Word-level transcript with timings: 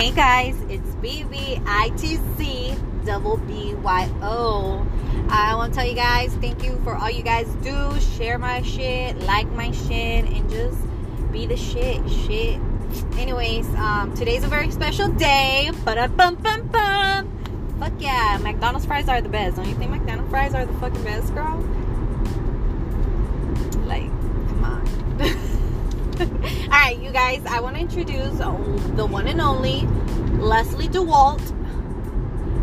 Hey 0.00 0.12
guys, 0.12 0.56
it's 0.70 0.88
BBITC 1.02 3.04
double 3.04 3.36
BYO. 3.36 4.86
I 5.28 5.54
want 5.54 5.74
to 5.74 5.78
tell 5.78 5.86
you 5.86 5.94
guys 5.94 6.32
thank 6.36 6.64
you 6.64 6.80
for 6.84 6.94
all 6.94 7.10
you 7.10 7.22
guys 7.22 7.46
do. 7.62 8.00
Share 8.16 8.38
my 8.38 8.62
shit, 8.62 9.18
like 9.24 9.46
my 9.52 9.70
shit, 9.72 10.24
and 10.24 10.48
just 10.48 10.78
be 11.30 11.44
the 11.44 11.58
shit. 11.58 12.00
Shit. 12.08 12.58
Anyways, 13.18 13.66
um, 13.74 14.14
today's 14.14 14.42
a 14.42 14.46
very 14.46 14.70
special 14.70 15.08
day. 15.08 15.70
Bum 15.84 16.16
bum 16.16 16.36
bum 16.36 16.68
bum. 16.68 17.76
Fuck 17.78 17.92
yeah, 17.98 18.38
McDonald's 18.40 18.86
fries 18.86 19.06
are 19.06 19.20
the 19.20 19.28
best. 19.28 19.56
Don't 19.56 19.68
you 19.68 19.74
think 19.74 19.90
McDonald's 19.90 20.30
fries 20.30 20.54
are 20.54 20.64
the 20.64 20.72
fucking 20.78 21.04
best, 21.04 21.34
girl? 21.34 21.58
Like, 23.84 24.08
come 24.48 24.64
on. 24.64 26.56
All 26.70 26.78
right, 26.78 27.02
you 27.02 27.10
guys, 27.10 27.44
I 27.46 27.58
want 27.58 27.74
to 27.74 27.82
introduce 27.82 28.38
the 28.38 29.04
one 29.04 29.26
and 29.26 29.40
only 29.40 29.82
Leslie 30.38 30.86
DeWalt. 30.86 31.40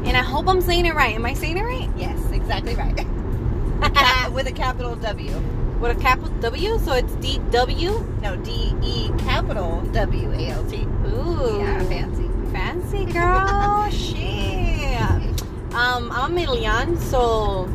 And 0.08 0.16
I 0.16 0.22
hope 0.24 0.48
I'm 0.48 0.62
saying 0.62 0.86
it 0.86 0.96
right. 0.96 1.14
Am 1.14 1.26
I 1.26 1.34
saying 1.34 1.58
it 1.58 1.64
right? 1.64 1.90
Yes, 1.98 2.18
exactly 2.32 2.74
right. 2.76 2.96
With 4.34 4.48
a 4.48 4.54
capital 4.54 4.96
W. 4.96 5.38
With 5.82 5.98
a 5.98 6.00
capital 6.00 6.34
W? 6.40 6.80
So 6.80 6.94
it's 6.94 7.16
D 7.16 7.42
W? 7.52 8.00
No, 8.22 8.38
D 8.38 8.74
E 8.82 9.10
capital 9.20 9.82
W 9.92 10.32
A 10.32 10.48
L 10.52 10.64
T. 10.70 10.84
Ooh. 10.84 11.60
Yeah, 11.60 11.84
fancy. 11.84 12.30
Fancy, 12.54 13.06
girl. 13.12 13.90
Shit. 13.92 15.44
Um, 15.74 16.14
I'm 16.14 16.34
Milan, 16.34 16.98
so 16.98 17.70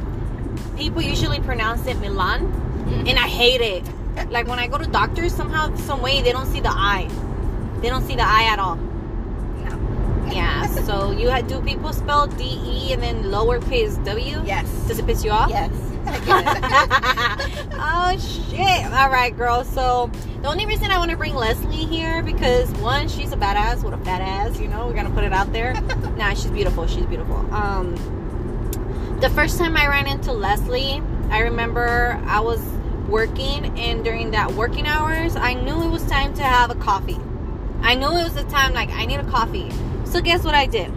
people 0.78 1.02
usually 1.02 1.40
pronounce 1.40 1.86
it 1.86 1.98
Milan. 1.98 2.46
Mm-hmm. 2.46 3.08
And 3.08 3.18
I 3.18 3.28
hate 3.28 3.60
it 3.60 3.84
like 4.30 4.46
when 4.46 4.58
I 4.58 4.66
go 4.66 4.78
to 4.78 4.86
doctors, 4.86 5.34
somehow, 5.34 5.74
some 5.76 6.02
way, 6.02 6.22
they 6.22 6.32
don't 6.32 6.46
see 6.46 6.60
the 6.60 6.70
eye. 6.70 7.08
They 7.80 7.88
don't 7.88 8.06
see 8.06 8.14
the 8.14 8.24
eye 8.24 8.48
at 8.50 8.58
all. 8.58 8.76
No. 8.76 10.32
Yeah. 10.32 10.66
so 10.86 11.10
you 11.10 11.28
had 11.28 11.48
do 11.48 11.60
people 11.62 11.92
spell 11.92 12.26
D 12.26 12.44
E 12.44 12.92
and 12.92 13.02
then 13.02 13.24
lowercase 13.24 14.02
W? 14.04 14.42
Yes. 14.44 14.68
Does 14.86 14.98
it 14.98 15.06
piss 15.06 15.24
you 15.24 15.30
off? 15.30 15.50
Yes. 15.50 15.70
oh 17.74 18.18
shit! 18.18 18.92
All 18.92 19.08
right, 19.08 19.36
girl. 19.36 19.64
So 19.64 20.10
the 20.42 20.48
only 20.48 20.66
reason 20.66 20.90
I 20.90 20.98
want 20.98 21.10
to 21.12 21.16
bring 21.16 21.34
Leslie 21.34 21.86
here 21.86 22.22
because 22.22 22.70
one, 22.72 23.08
she's 23.08 23.32
a 23.32 23.36
badass 23.36 23.84
with 23.84 23.94
a 23.94 24.04
fat 24.04 24.20
ass. 24.20 24.58
You 24.58 24.68
know, 24.68 24.86
we're 24.86 24.94
gonna 24.94 25.10
put 25.10 25.24
it 25.24 25.32
out 25.32 25.52
there. 25.52 25.74
nah, 26.16 26.34
she's 26.34 26.50
beautiful. 26.50 26.86
She's 26.86 27.06
beautiful. 27.06 27.36
Um, 27.54 27.94
the 29.20 29.30
first 29.30 29.58
time 29.58 29.76
I 29.76 29.86
ran 29.86 30.08
into 30.08 30.32
Leslie, 30.32 31.00
I 31.30 31.40
remember 31.40 32.20
I 32.26 32.40
was 32.40 32.60
working 33.12 33.78
and 33.78 34.02
during 34.02 34.30
that 34.30 34.50
working 34.52 34.86
hours 34.86 35.36
i 35.36 35.52
knew 35.52 35.82
it 35.82 35.90
was 35.90 36.02
time 36.06 36.32
to 36.32 36.42
have 36.42 36.70
a 36.70 36.74
coffee. 36.76 37.20
I 37.82 37.94
knew 37.94 38.06
it 38.06 38.24
was 38.24 38.34
the 38.34 38.44
time 38.44 38.72
like 38.72 38.88
i 38.90 39.04
need 39.04 39.20
a 39.20 39.30
coffee. 39.30 39.70
So 40.04 40.20
guess 40.22 40.44
what 40.44 40.54
i 40.54 40.66
did? 40.66 40.90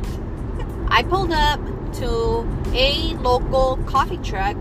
I 0.87 1.03
pulled 1.03 1.33
up 1.33 1.59
to 1.95 2.47
a 2.73 3.15
local 3.15 3.77
coffee 3.85 4.17
truck 4.17 4.55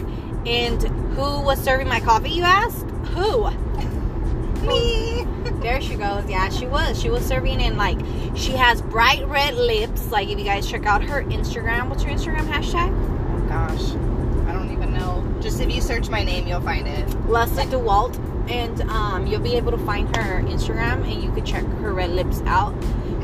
and 0.46 0.82
who 1.14 1.40
was 1.42 1.62
serving 1.62 1.86
my 1.88 2.00
coffee 2.00 2.30
you 2.30 2.42
ask? 2.42 2.84
Who? 3.14 3.50
Me. 4.66 5.24
There 5.60 5.80
she 5.80 5.94
goes. 5.94 6.28
Yeah 6.28 6.48
she 6.48 6.66
was. 6.66 7.00
She 7.00 7.08
was 7.08 7.24
serving 7.24 7.60
in 7.60 7.76
like 7.76 7.98
she 8.34 8.52
has 8.52 8.82
bright 8.82 9.26
red 9.28 9.54
lips. 9.54 10.10
Like 10.10 10.28
if 10.28 10.38
you 10.38 10.44
guys 10.44 10.68
check 10.68 10.86
out 10.86 11.04
her 11.04 11.22
instagram 11.22 11.88
what's 11.88 12.02
your 12.02 12.12
instagram 12.12 12.48
hashtag? 12.48 12.90
Oh 13.30 13.46
gosh 13.48 14.13
just 15.44 15.60
if 15.60 15.70
you 15.70 15.80
search 15.82 16.08
my 16.08 16.24
name, 16.24 16.48
you'll 16.48 16.62
find 16.62 16.88
it. 16.88 17.28
Leslie 17.28 17.64
DeWalt. 17.64 18.18
And 18.50 18.82
um, 18.90 19.26
you'll 19.26 19.40
be 19.40 19.54
able 19.56 19.70
to 19.70 19.78
find 19.78 20.14
her 20.16 20.42
Instagram 20.42 21.10
and 21.10 21.22
you 21.22 21.30
can 21.32 21.46
check 21.46 21.64
her 21.64 21.94
red 21.94 22.10
lips 22.10 22.42
out. 22.46 22.74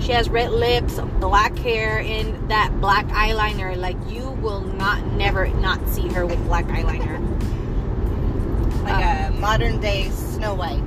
She 0.01 0.13
has 0.13 0.31
red 0.31 0.51
lips, 0.51 0.99
black 1.19 1.59
hair, 1.59 1.99
and 2.01 2.51
that 2.51 2.81
black 2.81 3.07
eyeliner. 3.09 3.77
Like 3.77 3.97
you 4.09 4.31
will 4.31 4.63
not 4.63 5.05
never 5.09 5.49
not 5.49 5.87
see 5.89 6.09
her 6.09 6.25
with 6.25 6.43
black 6.45 6.67
eyeliner. 6.67 7.21
Like 8.83 9.05
uh, 9.05 9.29
a 9.29 9.39
modern 9.39 9.79
day 9.81 10.09
Snow 10.11 10.55
White. 10.55 10.81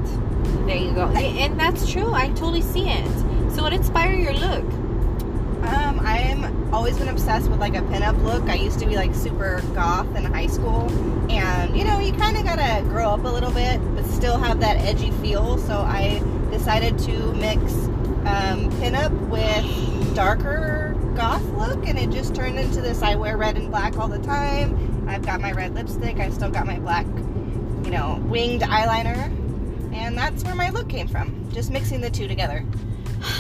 There 0.66 0.78
you 0.78 0.94
go. 0.94 1.08
and 1.10 1.60
that's 1.60 1.92
true. 1.92 2.12
I 2.12 2.30
totally 2.30 2.62
see 2.62 2.90
it. 2.90 3.08
So 3.52 3.62
what 3.62 3.74
inspired 3.74 4.20
your 4.20 4.34
look? 4.34 4.66
Um, 5.64 6.02
I'm 6.02 6.74
always 6.74 6.98
been 6.98 7.08
obsessed 7.08 7.50
with 7.50 7.60
like 7.60 7.76
a 7.76 7.82
pinup 7.82 8.22
look. 8.24 8.44
I 8.50 8.56
used 8.56 8.80
to 8.80 8.86
be 8.86 8.96
like 8.96 9.16
super 9.16 9.62
goth 9.74 10.14
in 10.16 10.26
high 10.26 10.48
school, 10.48 10.92
and 11.32 11.78
you 11.78 11.86
know, 11.86 12.00
you 12.00 12.12
kind 12.14 12.36
of 12.36 12.44
gotta 12.44 12.84
grow 12.90 13.10
up 13.10 13.24
a 13.24 13.30
little 13.30 13.52
bit, 13.52 13.80
but 13.96 14.06
still 14.06 14.38
have 14.38 14.60
that 14.60 14.78
edgy 14.78 15.12
feel. 15.12 15.58
So 15.58 15.78
I 15.78 16.22
decided 16.52 17.00
to 17.00 17.34
mix 17.34 17.74
um, 18.26 18.70
pinup 18.82 19.12
with 19.30 20.16
darker 20.16 20.96
goth 21.16 21.44
look, 21.54 21.88
and 21.88 21.98
it 21.98 22.10
just 22.10 22.36
turned 22.36 22.60
into 22.60 22.82
this. 22.82 23.02
I 23.02 23.16
wear 23.16 23.38
red 23.38 23.56
and 23.56 23.70
black 23.70 23.98
all 23.98 24.10
the 24.10 24.20
time. 24.20 25.08
I've 25.08 25.26
got 25.26 25.40
my 25.40 25.54
red 25.54 25.74
lipstick. 25.76 26.18
I 26.18 26.30
still 26.30 26.52
got 26.52 26.66
my 26.66 26.80
black, 26.80 27.06
you 27.86 27.92
know, 27.92 28.22
winged 28.26 28.64
eyeliner, 28.64 29.32
and 29.94 30.18
that's 30.18 30.44
where 30.44 30.56
my 30.56 30.72
look 30.72 30.90
came 30.90 31.08
from. 31.08 31.50
Just 31.54 31.72
mixing 31.72 32.02
the 32.02 32.10
two 32.10 32.28
together. 32.28 32.66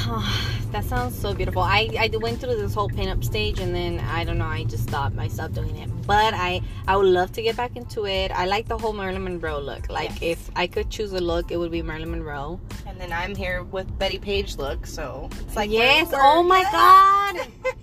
that 0.73 0.83
sounds 0.85 1.17
so 1.17 1.35
beautiful. 1.35 1.61
I, 1.61 1.87
I 1.99 2.09
went 2.17 2.41
through 2.41 2.55
this 2.55 2.73
whole 2.73 2.89
pinup 2.89 3.23
stage 3.23 3.59
and 3.59 3.75
then 3.75 3.99
I 3.99 4.23
don't 4.23 4.39
know, 4.39 4.45
I 4.45 4.63
just 4.63 4.83
stopped. 4.89 5.17
I 5.19 5.27
stopped 5.27 5.53
doing 5.53 5.75
it. 5.77 5.89
But 6.07 6.33
I 6.33 6.61
I 6.87 6.97
would 6.97 7.05
love 7.05 7.31
to 7.33 7.43
get 7.43 7.55
back 7.55 7.75
into 7.75 8.07
it. 8.07 8.31
I 8.31 8.45
like 8.47 8.67
the 8.67 8.77
whole 8.77 8.91
Marilyn 8.91 9.23
Monroe 9.23 9.59
look. 9.59 9.87
Like 9.89 10.09
yes. 10.19 10.21
if 10.21 10.51
I 10.55 10.65
could 10.65 10.89
choose 10.89 11.13
a 11.13 11.19
look, 11.19 11.51
it 11.51 11.57
would 11.57 11.71
be 11.71 11.83
Marilyn 11.83 12.09
Monroe. 12.09 12.59
And 12.87 12.99
then 12.99 13.13
I'm 13.13 13.35
here 13.35 13.63
with 13.63 13.87
Bettie 13.99 14.17
Page 14.17 14.57
look, 14.57 14.87
so 14.87 15.29
it's 15.41 15.55
like 15.55 15.69
yes. 15.69 16.11
We're, 16.11 16.19
oh 16.19 16.43
my 16.43 16.63
god. 16.63 17.47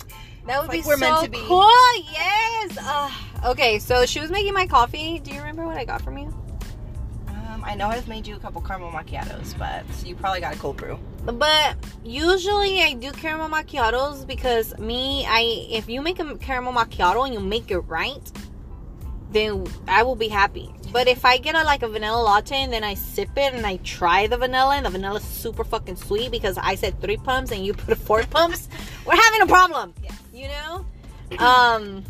That 0.47 0.63
would 0.63 0.71
be 0.71 0.79
we're 0.79 0.97
so 0.97 1.01
meant 1.01 1.25
to 1.25 1.31
be. 1.31 1.39
cool. 1.47 1.71
Yes. 2.11 2.77
Uh, 2.81 3.11
okay, 3.45 3.79
so 3.79 4.05
she 4.07 4.21
was 4.21 4.31
making 4.31 4.55
my 4.55 4.67
coffee. 4.67 5.21
Do 5.21 5.31
you 5.31 5.39
remember 5.39 5.65
what 5.67 5.77
I 5.77 5.85
got 5.85 6.03
from 6.03 6.19
you? 6.19 6.35
Um, 7.61 7.67
I 7.69 7.75
know 7.75 7.89
I've 7.89 8.09
made 8.09 8.27
you 8.27 8.37
a 8.37 8.39
couple 8.39 8.61
caramel 8.63 8.91
macchiatos, 8.91 9.59
but 9.59 9.85
you 10.07 10.15
probably 10.15 10.41
got 10.41 10.55
a 10.55 10.59
cold 10.59 10.77
brew. 10.79 10.99
But 11.25 11.77
usually 12.05 12.81
I 12.81 12.95
do 12.95 13.13
caramel 13.13 13.49
macchiatos 13.49 14.27
because 14.27 14.77
me, 14.79 15.27
I 15.27 15.67
if 15.71 15.89
you 15.89 16.01
make 16.01 16.19
a 16.21 16.37
caramel 16.37 16.73
macchiato 16.73 17.25
and 17.25 17.35
you 17.35 17.41
make 17.41 17.71
it 17.71 17.81
right, 17.81 18.33
then 19.31 19.67
I 19.87 20.03
will 20.03 20.17
be 20.17 20.29
happy. 20.29 20.71
But 20.93 21.07
if 21.07 21.25
I 21.25 21.37
get 21.39 21.55
a 21.55 21.63
like 21.63 21.83
a 21.83 21.89
vanilla 21.89 22.23
latte 22.23 22.57
and 22.57 22.73
then 22.73 22.83
I 22.83 22.95
sip 22.95 23.31
it 23.37 23.53
and 23.53 23.67
I 23.67 23.77
try 23.79 24.27
the 24.27 24.39
vanilla 24.39 24.77
and 24.77 24.87
the 24.87 24.91
vanilla 24.91 25.19
is 25.19 25.25
super 25.25 25.65
fucking 25.65 25.97
sweet 25.97 26.31
because 26.31 26.57
I 26.57 26.75
said 26.77 27.01
three 27.01 27.19
pumps 27.19 27.53
and 27.53 27.65
you 27.65 27.75
put 27.75 27.97
four 28.09 28.23
pumps, 28.25 28.69
we're 29.05 29.17
having 29.17 29.43
a 29.43 29.47
problem. 29.47 29.93
Yes. 30.03 30.19
You 30.33 30.49
know? 30.49 30.87
Um 31.39 32.05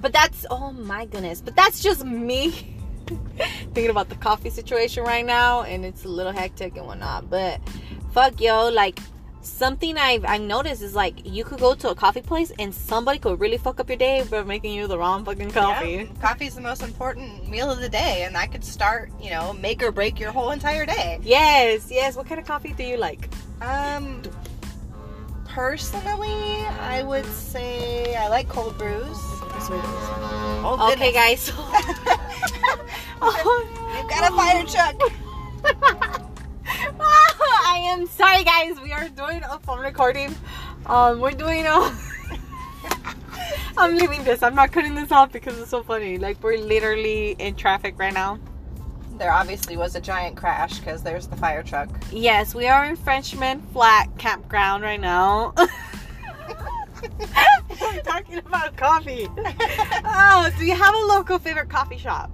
but 0.00 0.12
that's 0.12 0.44
oh 0.50 0.72
my 0.72 1.06
goodness. 1.06 1.40
But 1.40 1.54
that's 1.54 1.80
just 1.80 2.04
me 2.04 2.72
thinking 3.74 3.90
about 3.90 4.08
the 4.08 4.16
coffee 4.16 4.50
situation 4.50 5.02
right 5.04 5.24
now 5.24 5.62
and 5.62 5.84
it's 5.84 6.04
a 6.04 6.08
little 6.08 6.32
hectic 6.32 6.76
and 6.76 6.86
whatnot. 6.86 7.30
But 7.30 7.60
fuck 8.12 8.40
yo, 8.40 8.68
like 8.68 8.98
something 9.44 9.98
I've 9.98 10.24
I've 10.24 10.40
noticed 10.40 10.82
is 10.82 10.94
like 10.94 11.24
you 11.24 11.44
could 11.44 11.60
go 11.60 11.74
to 11.74 11.90
a 11.90 11.94
coffee 11.94 12.22
place 12.22 12.50
and 12.58 12.74
somebody 12.74 13.18
could 13.18 13.38
really 13.40 13.58
fuck 13.58 13.78
up 13.78 13.88
your 13.88 13.98
day 13.98 14.24
by 14.28 14.42
making 14.42 14.72
you 14.72 14.86
the 14.86 14.98
wrong 14.98 15.24
fucking 15.24 15.50
coffee. 15.50 16.08
Yeah, 16.20 16.34
is 16.40 16.54
the 16.54 16.60
most 16.60 16.82
important 16.82 17.48
meal 17.48 17.70
of 17.70 17.80
the 17.80 17.88
day, 17.88 18.24
and 18.24 18.34
that 18.34 18.52
could 18.52 18.64
start, 18.64 19.10
you 19.20 19.30
know, 19.30 19.52
make 19.54 19.82
or 19.82 19.92
break 19.92 20.18
your 20.18 20.32
whole 20.32 20.50
entire 20.50 20.86
day. 20.86 21.20
Yes, 21.22 21.90
yes. 21.90 22.16
What 22.16 22.26
kind 22.26 22.40
of 22.40 22.46
coffee 22.46 22.72
do 22.72 22.84
you 22.84 22.96
like? 22.96 23.28
Um, 23.60 24.22
personally, 25.46 26.66
I 26.80 27.02
would 27.02 27.26
say 27.26 28.14
I 28.16 28.28
like 28.28 28.48
cold 28.48 28.76
brews. 28.78 29.18
Oh, 30.66 30.90
okay, 30.92 31.12
guys. 31.12 31.50
You've 33.22 34.10
got 34.10 34.30
a 34.30 34.34
fire 34.34 34.64
truck. 34.64 35.00
I 37.00 37.80
am 37.92 38.06
sorry, 38.06 38.44
guys. 38.44 38.80
We 38.80 38.92
are 38.92 39.08
doing 39.08 39.42
a 39.44 39.58
phone 39.60 39.80
recording. 39.80 40.34
Um, 40.86 41.20
we're 41.20 41.32
doing 41.32 41.66
a. 41.66 41.68
I'm 43.76 43.96
leaving 43.96 44.22
this. 44.24 44.42
I'm 44.42 44.54
not 44.54 44.72
cutting 44.72 44.94
this 44.94 45.12
off 45.12 45.32
because 45.32 45.58
it's 45.58 45.70
so 45.70 45.82
funny. 45.82 46.18
Like 46.18 46.42
we're 46.42 46.58
literally 46.58 47.32
in 47.38 47.54
traffic 47.54 47.98
right 47.98 48.12
now. 48.12 48.38
There 49.18 49.32
obviously 49.32 49.76
was 49.76 49.94
a 49.94 50.00
giant 50.00 50.36
crash 50.36 50.80
because 50.80 51.02
there's 51.02 51.28
the 51.28 51.36
fire 51.36 51.62
truck. 51.62 51.88
Yes, 52.10 52.54
we 52.54 52.66
are 52.66 52.84
in 52.84 52.96
Frenchman 52.96 53.62
Flat 53.72 54.08
Campground 54.18 54.82
right 54.82 55.00
now. 55.00 55.54
we're 55.56 55.68
talking 58.04 58.38
about 58.38 58.76
coffee. 58.76 59.28
Oh, 60.04 60.50
do 60.58 60.66
you 60.66 60.74
have 60.74 60.94
a 60.94 61.06
local 61.06 61.38
favorite 61.38 61.68
coffee 61.68 61.98
shop? 61.98 62.30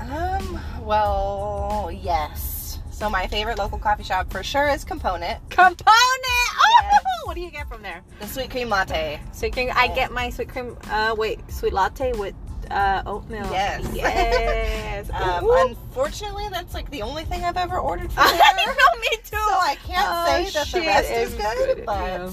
Um, 0.00 0.60
well, 0.82 1.90
yes. 1.92 2.78
So 2.90 3.08
my 3.08 3.26
favorite 3.28 3.58
local 3.58 3.78
coffee 3.78 4.02
shop 4.02 4.30
for 4.32 4.42
sure 4.42 4.68
is 4.68 4.84
Component. 4.84 5.38
Component! 5.50 5.84
Oh, 5.86 6.80
yes. 6.82 7.02
what 7.24 7.34
do 7.34 7.40
you 7.40 7.50
get 7.50 7.68
from 7.68 7.82
there? 7.82 8.02
The 8.20 8.26
sweet 8.26 8.50
cream 8.50 8.68
latte. 8.70 9.20
Sweet 9.32 9.52
cream. 9.52 9.70
I 9.74 9.88
get 9.88 10.10
my 10.12 10.30
sweet 10.30 10.48
cream. 10.48 10.76
Uh, 10.90 11.14
wait, 11.16 11.38
sweet 11.50 11.72
latte 11.72 12.12
with 12.14 12.34
uh, 12.72 13.02
oat 13.06 13.28
milk. 13.30 13.46
Yes. 13.52 13.88
Yes. 13.94 15.10
Um, 15.18 15.48
unfortunately, 15.68 16.44
that's 16.50 16.74
like 16.74 16.90
the 16.90 17.02
only 17.02 17.24
thing 17.24 17.42
I've 17.44 17.56
ever 17.56 17.78
ordered 17.78 18.12
from 18.12 18.24
I 18.26 18.52
there. 18.56 18.74
know, 18.74 19.00
me 19.00 19.08
too. 19.24 19.36
So 19.36 19.36
I 19.36 19.76
can't 19.86 20.06
Oh, 20.06 20.26
say 20.44 20.50
that 20.50 20.66
the 20.72 20.80
rest 20.80 21.10
is 21.10 21.34
good, 21.34 21.76
good, 21.76 21.86
but 21.86 21.94
yeah. 21.98 22.30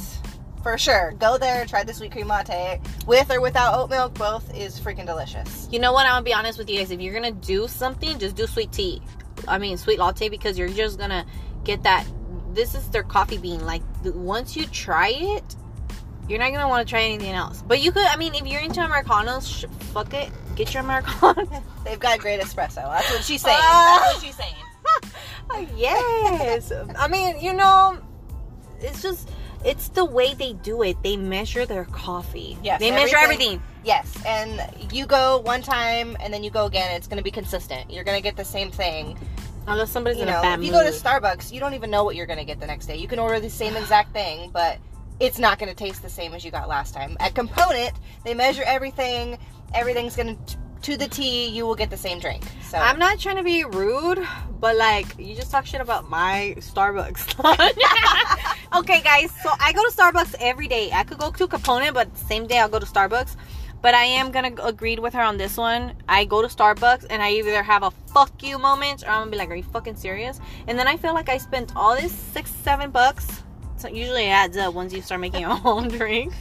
For 0.66 0.80
sure, 0.80 1.14
go 1.20 1.38
there, 1.38 1.62
and 1.62 1.70
try 1.70 1.84
the 1.84 1.94
sweet 1.94 2.12
cream 2.12 2.28
latte 2.28 2.82
with 3.06 3.30
or 3.30 3.40
without 3.40 3.76
oat 3.76 3.88
milk. 3.92 4.16
Both 4.16 4.52
is 4.58 4.80
freaking 4.80 5.06
delicious. 5.06 5.70
You 5.72 5.78
know 5.78 5.94
what? 5.94 6.08
I'm 6.08 6.14
gonna 6.14 6.24
be 6.24 6.34
honest 6.34 6.58
with 6.58 6.68
you 6.68 6.80
guys. 6.80 6.90
If 6.90 7.00
you're 7.00 7.14
gonna 7.14 7.30
do 7.30 7.68
something, 7.68 8.18
just 8.18 8.36
do 8.36 8.48
sweet 8.48 8.72
tea. 8.72 9.00
I 9.48 9.60
mean, 9.60 9.78
sweet 9.78 10.00
latte 10.00 10.28
because 10.28 10.58
you're 10.58 10.68
just 10.68 10.98
gonna 10.98 11.24
get 11.66 11.84
that. 11.84 12.08
This 12.54 12.74
is 12.74 12.90
their 12.90 13.04
coffee 13.04 13.38
bean. 13.38 13.64
Like 13.64 13.84
once 14.04 14.58
you 14.58 14.66
try 14.66 15.10
it, 15.10 15.56
you're 16.28 16.40
not 16.40 16.52
gonna 16.52 16.68
want 16.68 16.88
to 16.88 16.90
try 16.90 17.04
anything 17.04 17.34
else. 17.34 17.62
But 17.62 17.84
you 17.84 17.92
could. 17.92 18.08
I 18.08 18.16
mean, 18.16 18.34
if 18.34 18.48
you're 18.48 18.62
into 18.62 18.84
americanos, 18.84 19.48
sh- 19.48 19.66
fuck 19.94 20.16
it, 20.16 20.32
get 20.56 20.74
your 20.74 20.82
americano. 20.82 21.48
They've 21.86 22.00
got 22.00 22.18
great 22.18 22.42
espresso. 22.42 22.78
That's 22.78 23.12
what 23.12 23.24
she's 23.24 23.44
saying. 23.44 23.60
Ah. 23.62 24.00
That's 24.02 24.16
what 24.16 24.26
she's 24.26 24.36
saying. 24.36 24.56
Oh, 25.52 25.68
yes. 25.78 26.72
I 26.98 27.08
mean, 27.08 27.40
you 27.40 27.54
know, 27.54 28.00
it's 28.80 29.04
just 29.04 29.30
it's 29.66 29.90
the 29.90 30.06
way 30.06 30.34
they 30.36 30.54
do 30.54 30.84
it. 30.84 30.96
They 31.04 31.18
measure 31.18 31.66
their 31.66 31.86
coffee. 31.86 32.58
Yes, 32.64 32.80
They 32.80 32.92
measure 32.92 33.18
everything- 33.18 33.48
everything. 33.60 33.64
Yes, 33.84 34.08
and 34.26 34.62
you 34.94 35.06
go 35.06 35.40
one 35.40 35.62
time 35.62 36.16
and 36.20 36.34
then 36.34 36.44
you 36.44 36.50
go 36.52 36.66
again. 36.66 36.92
It's 36.96 37.08
going 37.08 37.18
to 37.18 37.24
be 37.24 37.32
consistent. 37.32 37.92
You're 37.92 38.04
going 38.04 38.18
to 38.18 38.24
get 38.24 38.36
the 38.38 38.46
same 38.46 38.72
thing. 38.72 39.18
Unless 39.68 39.90
somebody's 39.92 40.18
You 40.18 40.24
in 40.24 40.30
a 40.30 40.42
bad 40.42 40.60
if 40.60 40.66
you 40.66 40.72
mood. 40.72 40.84
go 40.86 40.92
to 40.92 40.96
Starbucks, 40.96 41.52
you 41.52 41.60
don't 41.60 41.74
even 41.74 41.90
know 41.90 42.04
what 42.04 42.16
you're 42.16 42.26
going 42.28 42.40
to 42.40 42.46
get 42.46 42.60
the 42.60 42.68
next 42.68 42.86
day. 42.86 42.96
You 42.98 43.08
can 43.08 43.18
order 43.20 43.40
the 43.40 43.50
same 43.50 43.76
exact 43.76 44.14
thing, 44.14 44.50
but 44.52 44.78
it's 45.20 45.40
not 45.40 45.58
going 45.60 45.70
to 45.70 45.76
taste 45.76 46.02
the 46.04 46.10
same 46.10 46.34
as 46.34 46.44
you 46.46 46.52
got 46.52 46.68
last 46.68 46.94
time. 46.94 47.18
At 47.20 47.34
Component, 47.36 47.94
they 48.24 48.34
measure 48.36 48.64
everything. 48.66 49.38
Everything's 49.74 50.16
going 50.16 50.36
to 50.38 50.58
to 50.86 50.96
the 50.96 51.08
T. 51.08 51.48
You 51.48 51.66
will 51.66 51.74
get 51.74 51.90
the 51.90 51.98
same 51.98 52.20
drink. 52.20 52.44
So 52.62 52.78
I'm 52.78 53.00
not 53.00 53.20
trying 53.20 53.38
to 53.38 53.44
be 53.44 53.64
rude, 53.64 54.20
but 54.60 54.76
like 54.76 55.08
you 55.18 55.34
just 55.34 55.50
talk 55.50 55.66
shit 55.66 55.82
about 55.82 56.12
my 56.12 56.54
Starbucks. 56.60 57.24
okay, 58.80 59.02
guys, 59.02 59.32
so 59.42 59.50
I 59.60 59.74
go 59.74 59.82
to 59.82 59.92
Starbucks 59.92 60.36
every 60.40 60.68
day. 60.68 60.92
I 60.94 61.04
could 61.04 61.18
go 61.18 61.32
to 61.32 61.48
Component, 61.48 61.96
but 61.96 62.16
same 62.16 62.46
day 62.46 62.60
I'll 62.60 62.70
go 62.70 62.78
to 62.78 62.86
Starbucks. 62.86 63.36
But 63.82 63.96
I 63.96 64.04
am 64.04 64.30
gonna 64.32 64.54
agree 64.62 64.96
with 64.98 65.14
her 65.16 65.22
on 65.22 65.38
this 65.38 65.58
one. 65.58 65.94
I 66.08 66.24
go 66.26 66.44
to 66.44 66.48
Starbucks 66.48 67.08
and 67.10 67.20
I 67.22 67.32
either 67.32 67.64
have 67.64 67.82
a 67.82 67.90
fuck 68.14 68.44
you 68.44 68.60
moment 68.60 69.04
or 69.04 69.10
I'm 69.10 69.22
gonna 69.22 69.32
be 69.32 69.38
like, 69.38 69.50
Are 69.50 69.56
you 69.56 69.64
fucking 69.64 69.96
serious? 69.96 70.40
And 70.68 70.78
then 70.78 70.88
I 70.88 70.98
feel 70.98 71.16
like 71.16 71.30
I 71.30 71.40
spent 71.40 71.76
all 71.76 71.96
this 71.96 72.12
six, 72.12 72.52
seven 72.52 72.92
bucks. 72.92 73.42
So 73.86 73.92
usually 73.92 74.24
it 74.24 74.30
adds 74.30 74.58
up 74.58 74.74
once 74.74 74.94
you 74.94 75.02
start 75.04 75.22
making 75.22 75.42
your 75.42 75.60
own 75.66 75.90
drink 75.90 76.34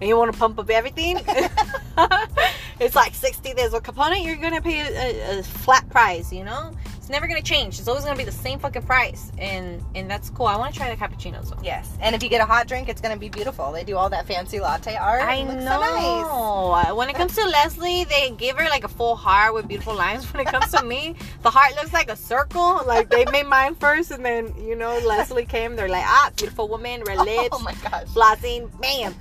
and 0.00 0.08
you 0.08 0.16
want 0.16 0.32
to 0.32 0.38
pump 0.38 0.58
up 0.58 0.68
everything. 0.68 1.20
it's 2.80 2.96
like 2.96 3.14
60 3.14 3.52
there's 3.52 3.72
a 3.72 3.80
component, 3.80 4.22
you're 4.22 4.34
gonna 4.34 4.60
pay 4.60 4.80
a, 4.80 5.38
a 5.38 5.42
flat 5.44 5.88
price, 5.90 6.32
you 6.32 6.44
know? 6.44 6.72
It's 7.08 7.12
never 7.14 7.26
gonna 7.26 7.40
change. 7.40 7.78
It's 7.78 7.88
always 7.88 8.04
gonna 8.04 8.18
be 8.18 8.24
the 8.24 8.30
same 8.30 8.58
fucking 8.58 8.82
price. 8.82 9.32
And 9.38 9.82
and 9.94 10.10
that's 10.10 10.28
cool. 10.28 10.44
I 10.44 10.56
wanna 10.56 10.72
try 10.72 10.94
the 10.94 10.96
cappuccinos 11.02 11.48
though. 11.48 11.62
yes, 11.62 11.96
and 12.02 12.14
if 12.14 12.22
you 12.22 12.28
get 12.28 12.42
a 12.42 12.44
hot 12.44 12.68
drink, 12.68 12.90
it's 12.90 13.00
to 13.00 13.16
be 13.16 13.30
beautiful. 13.30 13.72
They 13.72 13.82
do 13.82 13.96
all 13.96 14.10
that 14.10 14.26
fancy 14.26 14.60
latte 14.60 14.94
art. 14.94 15.22
I 15.22 15.40
looks 15.40 15.54
know. 15.54 15.80
So 15.80 16.82
nice. 16.82 16.94
When 16.94 17.08
it 17.08 17.16
comes 17.16 17.34
to 17.36 17.46
Leslie, 17.46 18.04
they 18.04 18.32
give 18.32 18.58
her 18.58 18.68
like 18.68 18.84
a 18.84 18.88
full 18.88 19.16
heart 19.16 19.54
with 19.54 19.66
beautiful 19.66 19.94
lines. 19.94 20.30
When 20.30 20.46
it 20.46 20.50
comes 20.52 20.70
to 20.72 20.84
me, 20.84 21.14
the 21.40 21.48
heart 21.48 21.74
looks 21.76 21.94
like 21.94 22.10
a 22.10 22.16
circle. 22.16 22.82
Like 22.86 23.08
they 23.08 23.24
made 23.32 23.46
mine 23.46 23.74
first, 23.74 24.10
and 24.10 24.22
then 24.22 24.52
you 24.62 24.76
know 24.76 24.98
Leslie 24.98 25.46
came. 25.46 25.76
They're 25.76 25.88
like, 25.88 26.04
ah, 26.04 26.30
beautiful 26.36 26.68
woman, 26.68 27.02
red 27.06 27.20
lips, 27.20 27.48
Oh 27.52 27.60
my 27.60 27.72
gosh. 27.72 28.04
flossing, 28.08 28.68
bam. 28.82 29.14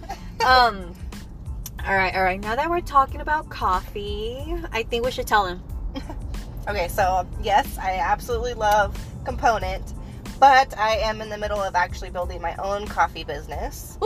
Um. 0.45 0.93
All 1.87 1.95
right, 1.95 2.13
all 2.13 2.23
right. 2.23 2.41
Now 2.41 2.57
that 2.57 2.69
we're 2.69 2.81
talking 2.81 3.21
about 3.21 3.47
coffee, 3.47 4.43
I 4.73 4.83
think 4.83 5.05
we 5.05 5.11
should 5.11 5.25
tell 5.25 5.45
him. 5.45 5.63
Okay, 6.67 6.87
so 6.89 7.25
yes, 7.41 7.77
I 7.77 7.93
absolutely 7.93 8.53
love 8.53 8.97
Component, 9.25 9.93
but 10.39 10.77
I 10.77 10.97
am 10.97 11.21
in 11.21 11.29
the 11.29 11.37
middle 11.37 11.61
of 11.61 11.75
actually 11.75 12.09
building 12.09 12.41
my 12.41 12.55
own 12.57 12.87
coffee 12.87 13.23
business. 13.23 13.97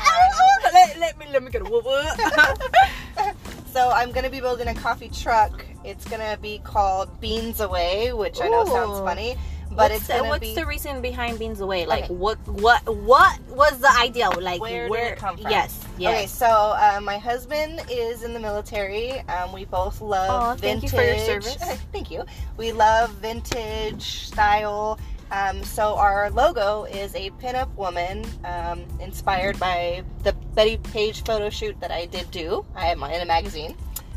Ah, 0.00 0.70
let, 0.72 0.98
let 0.98 1.18
me 1.18 1.26
let 1.32 1.42
me 1.42 1.50
get 1.50 1.62
a 1.62 1.64
woo. 1.64 1.82
So 3.74 3.90
I'm 3.90 4.12
gonna 4.12 4.30
be 4.30 4.38
building 4.40 4.68
a 4.68 4.74
coffee 4.74 5.08
truck. 5.08 5.64
It's 5.82 6.04
gonna 6.04 6.38
be 6.40 6.60
called 6.62 7.20
Beans 7.20 7.60
Away, 7.60 8.12
which 8.12 8.40
I 8.40 8.48
know 8.48 8.64
sounds 8.66 9.00
funny, 9.00 9.36
but 9.76 9.90
what's 9.90 10.08
it's 10.08 10.18
the, 10.18 10.24
what's 10.24 10.40
be 10.40 10.54
the 10.54 10.66
reason 10.66 11.00
behind 11.02 11.38
beans 11.38 11.60
away? 11.60 11.86
Like 11.86 12.04
Okay. 12.04 12.14
what 12.14 12.38
what 12.46 12.82
what 12.94 13.40
was 13.50 13.78
the 13.78 13.90
idea? 13.98 14.30
Like 14.30 14.60
Where 14.60 14.88
did 14.88 15.12
it 15.12 15.18
come 15.18 15.36
from? 15.36 15.50
Yes, 15.50 15.80
yes. 15.98 16.14
Okay, 16.14 16.26
so 16.26 16.46
uh, 16.46 17.00
my 17.02 17.18
husband 17.18 17.82
is 17.90 18.22
in 18.22 18.32
the 18.32 18.40
military. 18.40 19.20
Um, 19.28 19.52
we 19.52 19.64
both 19.64 20.00
love 20.00 20.30
Aw, 20.30 20.54
thank 20.56 20.82
you 20.82 20.88
for 20.88 21.02
your 21.02 21.18
service. 21.18 21.56
thank 21.92 22.10
you. 22.10 22.24
We 22.56 22.72
love 22.72 23.10
vintage 23.14 24.26
style. 24.26 24.98
Um, 25.30 25.64
so 25.64 25.96
our 25.96 26.30
logo 26.30 26.84
is 26.84 27.14
a 27.14 27.30
pinup 27.30 27.74
woman, 27.74 28.24
um, 28.44 28.84
inspired 29.00 29.58
by 29.58 30.04
the 30.22 30.32
Bettie 30.54 30.76
Page 30.76 31.24
photo 31.24 31.50
shoot 31.50 31.78
that 31.80 31.90
I 31.90 32.06
did 32.06 32.30
do. 32.30 32.64
I 32.76 32.88
am 32.88 33.02
in 33.02 33.20
a 33.20 33.24
magazine. 33.24 33.74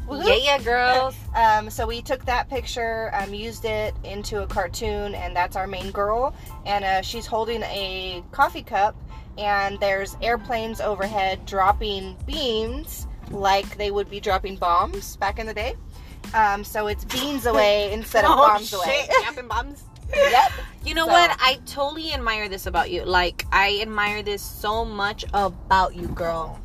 Woohoo. 0.07 0.25
Yeah, 0.27 0.35
yeah, 0.57 0.59
girls. 0.59 1.15
Um, 1.35 1.69
so 1.69 1.85
we 1.85 2.01
took 2.01 2.25
that 2.25 2.49
picture, 2.49 3.11
um, 3.13 3.31
used 3.31 3.63
it 3.63 3.93
into 4.03 4.41
a 4.41 4.47
cartoon, 4.47 5.13
and 5.13 5.35
that's 5.35 5.55
our 5.55 5.67
main 5.67 5.91
girl. 5.91 6.33
And 6.65 6.83
uh, 6.83 7.01
she's 7.03 7.27
holding 7.27 7.61
a 7.63 8.23
coffee 8.31 8.63
cup, 8.63 8.95
and 9.37 9.79
there's 9.79 10.17
airplanes 10.23 10.81
overhead 10.81 11.45
dropping 11.45 12.17
beams 12.25 13.05
like 13.29 13.77
they 13.77 13.91
would 13.91 14.09
be 14.09 14.19
dropping 14.19 14.55
bombs 14.55 15.17
back 15.17 15.37
in 15.37 15.45
the 15.45 15.53
day. 15.53 15.75
Um, 16.33 16.63
so 16.63 16.87
it's 16.87 17.05
beans 17.05 17.45
away 17.51 17.93
instead 17.93 18.25
of 18.25 18.31
bombs 18.35 18.73
away. 18.73 18.83
Oh, 19.09 19.13
shit, 19.13 19.23
yapping 19.23 19.47
bombs. 19.47 19.83
yep. 20.15 20.51
You 20.83 20.95
know 20.95 21.05
So- 21.05 21.11
what? 21.11 21.37
I 21.39 21.59
totally 21.67 22.13
admire 22.13 22.49
this 22.49 22.65
about 22.65 22.89
you. 22.89 23.03
Like, 23.05 23.45
I 23.51 23.77
admire 23.83 24.23
this 24.23 24.41
so 24.41 24.83
much 24.85 25.23
about 25.35 25.95
you, 25.95 26.07
girl. 26.07 26.59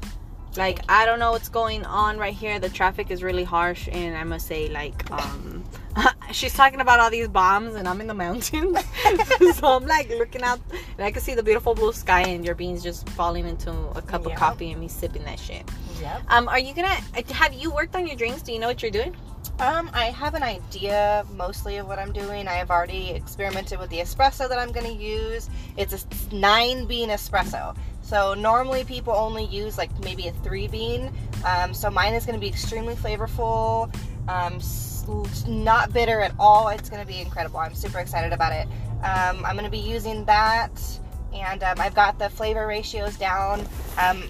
Like, 0.57 0.81
I 0.89 1.07
don't 1.07 1.19
know 1.19 1.33
what's 1.33 1.49
going 1.49 1.85
on 1.87 2.19
right 2.19 2.35
here. 2.35 2.59
The 2.59 2.69
traffic 2.69 3.11
is 3.11 3.23
really 3.23 3.45
harsh, 3.45 3.89
and 3.91 4.17
I 4.17 4.25
must 4.25 4.47
say, 4.47 4.69
like, 4.69 5.11
um, 5.11 5.65
she's 6.33 6.53
talking 6.55 6.81
about 6.81 7.01
all 7.01 7.11
these 7.11 7.29
bombs, 7.29 7.75
and 7.75 7.89
I'm 7.89 8.01
in 8.01 8.07
the 8.07 8.15
mountains, 8.15 8.79
so 9.57 9.69
I'm 9.77 9.87
like 9.87 10.09
looking 10.11 10.43
out, 10.43 10.61
and 10.97 11.05
I 11.05 11.11
can 11.11 11.23
see 11.23 11.35
the 11.35 11.43
beautiful 11.43 11.75
blue 11.75 11.93
sky, 11.93 12.23
and 12.23 12.45
your 12.45 12.55
beans 12.55 12.83
just 12.83 13.09
falling 13.11 13.47
into 13.49 13.71
a 13.97 14.03
cup 14.03 14.25
Yeah. 14.27 14.33
of 14.35 14.39
coffee, 14.39 14.73
and 14.73 14.81
me 14.81 14.89
sipping 14.89 15.25
that 15.25 15.39
shit. 15.39 15.69
Yep. 16.01 16.23
Um, 16.29 16.49
are 16.49 16.59
you 16.59 16.75
gonna? 16.75 16.97
Have 17.33 17.55
you 17.55 17.71
worked 17.73 17.95
on 17.97 18.07
your 18.07 18.17
drinks? 18.17 18.43
Do 18.43 18.53
you 18.53 18.59
know 18.59 18.67
what 18.69 18.83
you're 18.83 18.91
doing? 18.91 19.15
Um, 19.59 19.91
I 19.95 20.07
have 20.07 20.35
an 20.35 20.43
idea 20.43 21.25
mostly 21.37 21.77
of 21.77 21.87
what 21.87 21.99
I'm 21.99 22.13
doing. 22.13 22.49
I 22.49 22.55
have 22.55 22.71
already 22.71 23.11
experimented 23.11 23.79
with 23.79 23.91
the 23.91 23.99
espresso 23.99 24.49
that 24.49 24.59
I'm 24.59 24.73
going 24.73 24.87
to 24.87 24.93
use. 24.93 25.49
It's 25.77 26.05
a 26.31 26.35
nine 26.35 26.87
bean 26.87 27.11
espresso. 27.11 27.77
So 28.13 28.35
normally 28.35 28.85
people 28.85 29.15
only 29.15 29.47
use 29.47 29.79
like 29.79 29.89
maybe 30.05 30.29
a 30.29 30.33
three 30.45 30.69
bean. 30.69 31.11
Um, 31.47 31.73
so 31.73 31.89
mine 31.89 32.13
is 32.13 32.27
going 32.27 32.39
to 32.39 32.41
be 32.41 32.47
extremely 32.47 32.95
flavorful, 32.95 33.91
um, 34.29 34.61
not 35.49 35.95
bitter 35.95 36.21
at 36.21 36.35
all. 36.39 36.69
It's 36.69 36.91
going 36.91 37.01
to 37.01 37.09
be 37.09 37.21
incredible. 37.21 37.61
I'm 37.61 37.75
super 37.75 38.01
excited 38.01 38.35
about 38.35 38.53
it. 38.53 38.69
Um, 39.03 39.43
I'm 39.47 39.55
going 39.55 39.65
to 39.65 39.71
be 39.71 39.79
using 39.79 40.27
that, 40.27 40.79
and 41.33 41.63
um, 41.63 41.81
I've 41.81 41.95
got 41.95 42.19
the 42.19 42.29
flavor 42.29 42.67
ratios 42.67 43.17
down. 43.17 43.67
Um, 43.97 44.25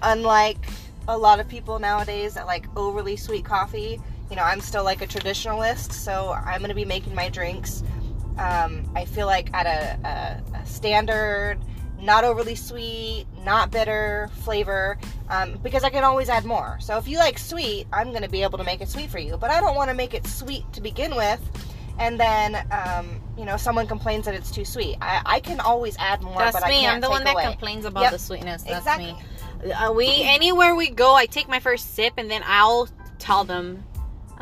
unlike 0.00 0.64
a 1.06 1.18
lot 1.18 1.38
of 1.38 1.46
people 1.46 1.78
nowadays 1.78 2.32
that 2.32 2.46
like 2.46 2.64
overly 2.78 3.16
sweet 3.16 3.44
coffee, 3.44 4.00
you 4.30 4.36
know, 4.36 4.42
I'm 4.42 4.62
still 4.62 4.84
like 4.84 5.02
a 5.02 5.06
traditionalist, 5.06 5.92
so 5.92 6.32
I'm 6.32 6.62
gonna 6.62 6.74
be 6.74 6.86
making 6.86 7.14
my 7.14 7.28
drinks. 7.28 7.82
Um, 8.38 8.90
I 8.96 9.04
feel 9.04 9.26
like 9.26 9.52
at 9.52 9.66
a, 9.66 10.08
a, 10.08 10.56
a 10.60 10.66
standard, 10.66 11.58
not 12.02 12.24
overly 12.24 12.54
sweet, 12.56 13.26
not 13.44 13.70
bitter 13.70 14.28
flavor, 14.40 14.98
um, 15.30 15.58
because 15.62 15.84
I 15.84 15.90
can 15.90 16.04
always 16.04 16.28
add 16.28 16.44
more. 16.44 16.76
So 16.80 16.98
if 16.98 17.06
you 17.08 17.18
like 17.18 17.38
sweet, 17.38 17.86
I'm 17.92 18.12
gonna 18.12 18.28
be 18.28 18.42
able 18.42 18.58
to 18.58 18.64
make 18.64 18.80
it 18.82 18.88
sweet 18.88 19.08
for 19.08 19.18
you, 19.20 19.36
but 19.36 19.50
I 19.50 19.60
don't 19.60 19.76
want 19.76 19.88
to 19.88 19.94
make 19.94 20.12
it 20.12 20.26
sweet 20.26 20.70
to 20.72 20.80
begin 20.80 21.14
with. 21.14 21.40
And 21.98 22.18
then, 22.18 22.56
um, 22.72 23.20
you 23.38 23.44
know, 23.44 23.56
someone 23.56 23.86
complains 23.86 24.24
that 24.24 24.34
it's 24.34 24.50
too 24.50 24.64
sweet. 24.64 24.96
I, 25.00 25.22
I 25.24 25.40
can 25.40 25.60
always 25.60 25.96
add 25.98 26.22
more, 26.22 26.38
That's 26.38 26.56
but 26.56 26.64
I 26.64 26.70
me. 26.70 26.80
can't 26.80 26.94
I'm 26.96 27.00
the 27.00 27.10
one 27.10 27.22
that 27.24 27.34
away. 27.34 27.44
complains 27.44 27.84
about 27.84 28.02
Yep. 28.02 28.12
the 28.12 28.18
sweetness. 28.18 28.62
That's 28.64 28.78
Exactly. 28.78 29.14
me. 29.64 29.72
Uh, 29.72 29.92
we 29.92 30.22
anywhere 30.22 30.74
we 30.74 30.88
go, 30.90 31.14
I 31.14 31.26
take 31.26 31.48
my 31.48 31.60
first 31.60 31.94
sip 31.94 32.14
and 32.16 32.30
then 32.30 32.42
I'll 32.46 32.88
tell 33.20 33.44
them, 33.44 33.84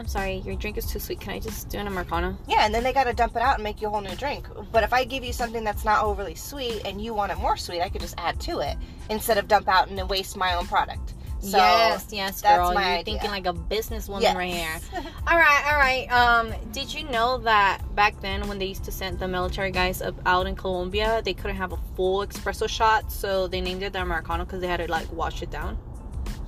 "I'm 0.00 0.08
sorry, 0.08 0.38
your 0.38 0.56
drink 0.56 0.76
is 0.78 0.86
too 0.86 0.98
sweet. 0.98 1.20
Can 1.20 1.32
I 1.34 1.38
just 1.38 1.68
do 1.68 1.78
an 1.78 1.86
americano?" 1.86 2.36
Yeah, 2.48 2.64
and 2.64 2.74
then 2.74 2.82
they 2.82 2.92
got 2.92 3.04
to 3.04 3.12
dump 3.12 3.36
it 3.36 3.42
out 3.42 3.54
and 3.54 3.62
make 3.64 3.80
you 3.80 3.86
a 3.88 3.90
whole 3.90 4.00
new 4.00 4.14
drink. 4.16 4.46
But 4.72 4.82
if 4.82 4.92
I 4.92 5.04
give 5.04 5.22
you 5.22 5.32
something 5.32 5.62
that's 5.62 5.84
not 5.84 6.02
overly 6.02 6.34
sweet 6.34 6.82
and 6.84 7.00
you 7.00 7.14
want 7.14 7.30
it 7.32 7.38
more 7.38 7.56
sweet, 7.56 7.80
I 7.82 7.88
could 7.88 8.00
just 8.00 8.14
add 8.18 8.40
to 8.40 8.58
it 8.60 8.76
instead 9.10 9.38
of 9.38 9.46
dump 9.46 9.68
out 9.68 9.88
and 9.88 9.96
then 9.96 10.08
waste 10.08 10.36
my 10.36 10.54
own 10.54 10.66
product. 10.66 11.14
So, 11.42 11.56
yes, 11.56 12.06
yes, 12.10 12.40
that's 12.42 12.58
girl. 12.58 12.74
my 12.74 12.82
You're 12.82 12.98
idea. 12.98 13.04
thinking 13.18 13.30
like 13.30 13.46
a 13.46 13.54
businesswoman 13.54 14.20
Yes. 14.20 14.36
right 14.36 14.52
here. 14.52 14.78
All 15.26 15.38
right, 15.38 15.62
all 15.72 15.78
right. 15.78 16.06
Um, 16.12 16.52
did 16.70 16.92
you 16.92 17.04
know 17.04 17.38
that 17.38 17.78
back 17.94 18.20
then 18.20 18.46
when 18.46 18.58
they 18.58 18.66
used 18.66 18.84
to 18.84 18.92
send 18.92 19.18
the 19.18 19.26
military 19.26 19.70
guys 19.70 20.02
up 20.02 20.14
out 20.26 20.46
in 20.46 20.54
Colombia, 20.54 21.22
they 21.24 21.32
couldn't 21.32 21.56
have 21.56 21.72
a 21.72 21.78
full 21.96 22.26
espresso 22.26 22.68
shot, 22.68 23.10
so 23.10 23.46
they 23.48 23.62
named 23.62 23.82
it 23.82 23.94
the 23.94 24.02
americano 24.02 24.44
because 24.44 24.60
they 24.60 24.66
had 24.66 24.80
to 24.80 24.90
like 24.90 25.10
wash 25.12 25.40
it 25.42 25.50
down 25.50 25.76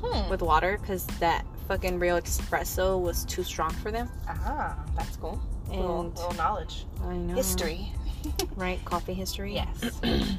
Hmm. 0.03 0.29
with 0.29 0.43
water 0.43 0.77
because 0.81 1.07
that 1.21 1.47
fucking 1.69 1.99
real 1.99 2.21
espresso 2.21 3.01
was 3.01 3.25
too 3.25 3.43
strong 3.45 3.71
for 3.71 3.91
them. 3.91 4.09
Ah, 4.29 4.77
that's 4.97 5.17
cool. 5.17 5.41
Little, 5.69 6.01
And 6.03 6.17
little 6.17 6.33
knowledge. 6.35 6.85
I 7.05 7.17
know 7.17 7.35
History. 7.35 7.93
right? 8.57 8.85
Coffee 8.85 9.15
history. 9.15 9.55
Yes. 9.55 10.01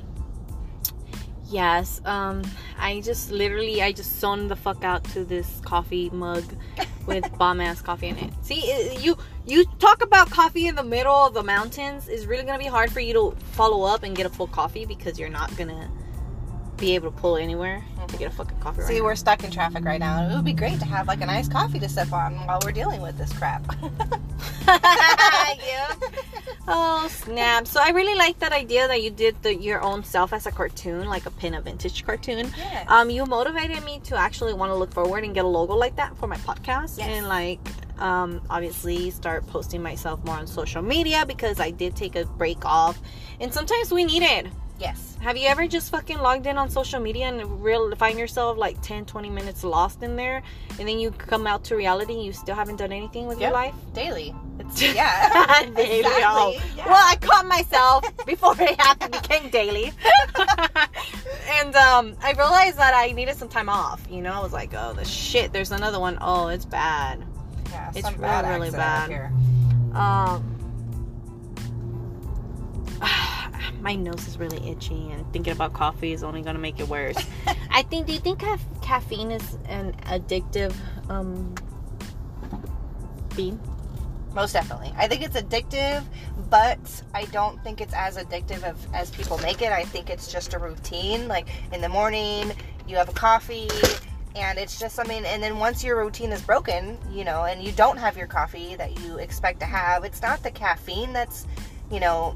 Yes. 1.49 2.01
Um, 2.05 2.41
I 2.79 3.01
just 3.01 3.29
literally 3.29 3.81
I 3.83 3.91
just 3.91 4.19
zoned 4.19 4.49
the 4.49 4.55
fuck 4.55 4.83
out 4.83 5.03
to 5.11 5.23
this 5.23 5.61
coffee 5.63 6.09
mug 6.09 6.43
with 7.05 7.31
bomb 7.37 7.61
ass 7.61 7.79
coffee 7.79 8.07
in 8.07 8.17
it. 8.17 8.33
See, 8.41 8.61
it- 8.61 9.01
you 9.01 9.15
you 9.45 9.65
talk 9.77 10.01
about 10.01 10.31
coffee 10.31 10.67
in 10.67 10.73
the 10.75 10.83
middle 10.83 11.13
of 11.13 11.33
the 11.35 11.43
mountains 11.43 12.07
It's 12.07 12.25
really 12.25 12.43
gonna 12.43 12.57
be 12.57 12.65
hard 12.65 12.91
for 12.91 13.01
you 13.01 13.13
to 13.13 13.35
follow 13.51 13.83
up 13.83 14.01
and 14.01 14.15
get 14.15 14.25
a 14.25 14.29
full 14.29 14.47
coffee 14.47 14.85
because 14.85 15.19
you're 15.19 15.29
not 15.29 15.55
gonna 15.55 15.91
be 16.83 16.95
able 16.95 17.09
to 17.11 17.17
pull 17.17 17.37
anywhere 17.37 17.81
to 18.09 18.17
get 18.17 18.27
a 18.31 18.35
fucking 18.35 18.59
coffee. 18.59 18.81
See, 18.81 18.93
right 18.95 19.03
we're 19.03 19.15
stuck 19.15 19.41
in 19.45 19.51
traffic 19.51 19.85
right 19.85 19.99
now. 20.01 20.27
It 20.29 20.35
would 20.35 20.43
be 20.43 20.51
great 20.51 20.79
to 20.79 20.85
have 20.85 21.07
like 21.07 21.21
a 21.21 21.25
nice 21.25 21.47
coffee 21.47 21.79
to 21.79 21.87
sip 21.87 22.11
on 22.11 22.33
while 22.45 22.59
we're 22.63 22.73
dealing 22.73 23.01
with 23.01 23.17
this 23.17 23.31
crap. 23.31 23.63
yeah. 24.67 25.93
Oh 26.67 27.07
snap! 27.09 27.67
So 27.67 27.79
I 27.81 27.89
really 27.91 28.15
like 28.15 28.39
that 28.39 28.51
idea 28.51 28.87
that 28.87 29.01
you 29.01 29.11
did 29.11 29.41
the, 29.43 29.55
your 29.55 29.81
own 29.81 30.03
self 30.03 30.33
as 30.33 30.45
a 30.45 30.51
cartoon, 30.51 31.07
like 31.07 31.25
a 31.25 31.31
pin 31.31 31.53
a 31.53 31.61
vintage 31.61 32.05
cartoon. 32.05 32.51
Yes. 32.57 32.85
Um, 32.89 33.09
you 33.09 33.25
motivated 33.25 33.83
me 33.85 33.99
to 34.05 34.17
actually 34.17 34.53
want 34.53 34.69
to 34.71 34.75
look 34.75 34.93
forward 34.93 35.23
and 35.23 35.33
get 35.33 35.45
a 35.45 35.47
logo 35.47 35.75
like 35.75 35.95
that 35.95 36.17
for 36.17 36.27
my 36.27 36.37
podcast, 36.37 36.97
Yes. 36.97 37.07
and 37.07 37.27
like, 37.29 37.59
um, 37.99 38.41
obviously 38.49 39.09
start 39.09 39.47
posting 39.47 39.81
myself 39.81 40.23
more 40.25 40.35
on 40.35 40.47
social 40.47 40.81
media 40.81 41.25
because 41.25 41.59
I 41.61 41.71
did 41.71 41.95
take 41.95 42.15
a 42.17 42.25
break 42.25 42.65
off, 42.65 43.01
and 43.39 43.53
sometimes 43.53 43.91
we 43.91 44.03
need 44.03 44.23
it. 44.23 44.47
Yes. 44.83 45.17
Have 45.21 45.37
you 45.37 45.47
ever 45.47 45.67
just 45.67 45.89
fucking 45.89 46.19
logged 46.19 46.45
in 46.45 46.57
on 46.57 46.69
social 46.69 46.99
media 46.99 47.27
and 47.27 47.63
real 47.63 47.95
find 47.95 48.19
yourself 48.19 48.57
like 48.57 48.81
10, 48.81 49.05
20 49.05 49.29
minutes 49.29 49.63
lost 49.63 50.03
in 50.03 50.15
there, 50.17 50.43
and 50.77 50.87
then 50.87 50.99
you 50.99 51.11
come 51.11 51.47
out 51.47 51.63
to 51.65 51.75
reality 51.75 52.13
and 52.13 52.23
you 52.23 52.33
still 52.33 52.55
haven't 52.55 52.75
done 52.75 52.91
anything 52.91 53.25
with 53.25 53.39
your 53.39 53.51
life? 53.51 53.73
Daily. 53.93 54.35
It's 54.59 54.81
Yeah. 54.81 55.63
daily. 55.75 55.99
Exactly, 55.99 56.61
yeah. 56.75 56.85
Well, 56.85 56.95
I 56.95 57.15
caught 57.21 57.47
myself 57.47 58.03
before 58.25 58.55
it 58.59 58.79
happened 58.79 59.13
became 59.13 59.49
daily, 59.49 59.93
and 61.49 61.75
um, 61.75 62.15
I 62.21 62.33
realized 62.33 62.77
that 62.77 62.93
I 62.93 63.11
needed 63.13 63.37
some 63.37 63.49
time 63.49 63.69
off. 63.69 64.05
You 64.09 64.21
know, 64.21 64.33
I 64.33 64.41
was 64.41 64.53
like, 64.53 64.73
oh, 64.75 64.93
the 64.93 65.05
shit. 65.05 65.53
There's 65.53 65.71
another 65.71 65.99
one. 65.99 66.17
Oh, 66.19 66.47
it's 66.47 66.65
bad. 66.65 67.23
Yeah. 67.69 67.91
It's 67.95 68.07
really, 68.11 68.17
bad 68.19 68.53
really 68.53 68.71
bad. 68.71 69.09
Here. 69.09 69.31
Um, 69.93 70.49
my 73.81 73.95
nose 73.95 74.27
is 74.27 74.37
really 74.37 74.69
itchy, 74.69 75.11
and 75.11 75.31
thinking 75.33 75.53
about 75.53 75.73
coffee 75.73 76.13
is 76.13 76.23
only 76.23 76.41
gonna 76.41 76.59
make 76.59 76.79
it 76.79 76.87
worse. 76.87 77.17
I 77.71 77.83
think. 77.83 78.07
Do 78.07 78.13
you 78.13 78.19
think 78.19 78.39
caf- 78.39 78.81
caffeine 78.81 79.31
is 79.31 79.57
an 79.67 79.93
addictive 80.03 80.73
um 81.09 81.55
bean? 83.35 83.59
Most 84.33 84.53
definitely. 84.53 84.91
I 84.97 85.07
think 85.07 85.21
it's 85.21 85.35
addictive, 85.35 86.03
but 86.49 87.03
I 87.13 87.25
don't 87.25 87.63
think 87.63 87.81
it's 87.81 87.93
as 87.93 88.17
addictive 88.17 88.63
of, 88.63 88.77
as 88.93 89.11
people 89.11 89.37
make 89.39 89.61
it. 89.61 89.71
I 89.71 89.83
think 89.83 90.09
it's 90.09 90.31
just 90.31 90.55
a 90.55 90.59
routine. 90.59 91.27
Like 91.27 91.47
in 91.71 91.81
the 91.81 91.89
morning, 91.89 92.51
you 92.87 92.95
have 92.95 93.09
a 93.09 93.13
coffee, 93.13 93.69
and 94.35 94.57
it's 94.57 94.79
just 94.79 94.95
something. 94.95 95.23
And 95.25 95.41
then 95.43 95.59
once 95.59 95.83
your 95.83 95.97
routine 95.97 96.31
is 96.31 96.41
broken, 96.41 96.97
you 97.11 97.23
know, 97.23 97.43
and 97.43 97.63
you 97.63 97.71
don't 97.73 97.97
have 97.97 98.17
your 98.17 98.27
coffee 98.27 98.75
that 98.75 98.99
you 99.01 99.17
expect 99.17 99.59
to 99.59 99.65
have, 99.67 100.03
it's 100.03 100.21
not 100.21 100.41
the 100.41 100.51
caffeine 100.51 101.13
that's, 101.13 101.45
you 101.91 101.99
know, 101.99 102.35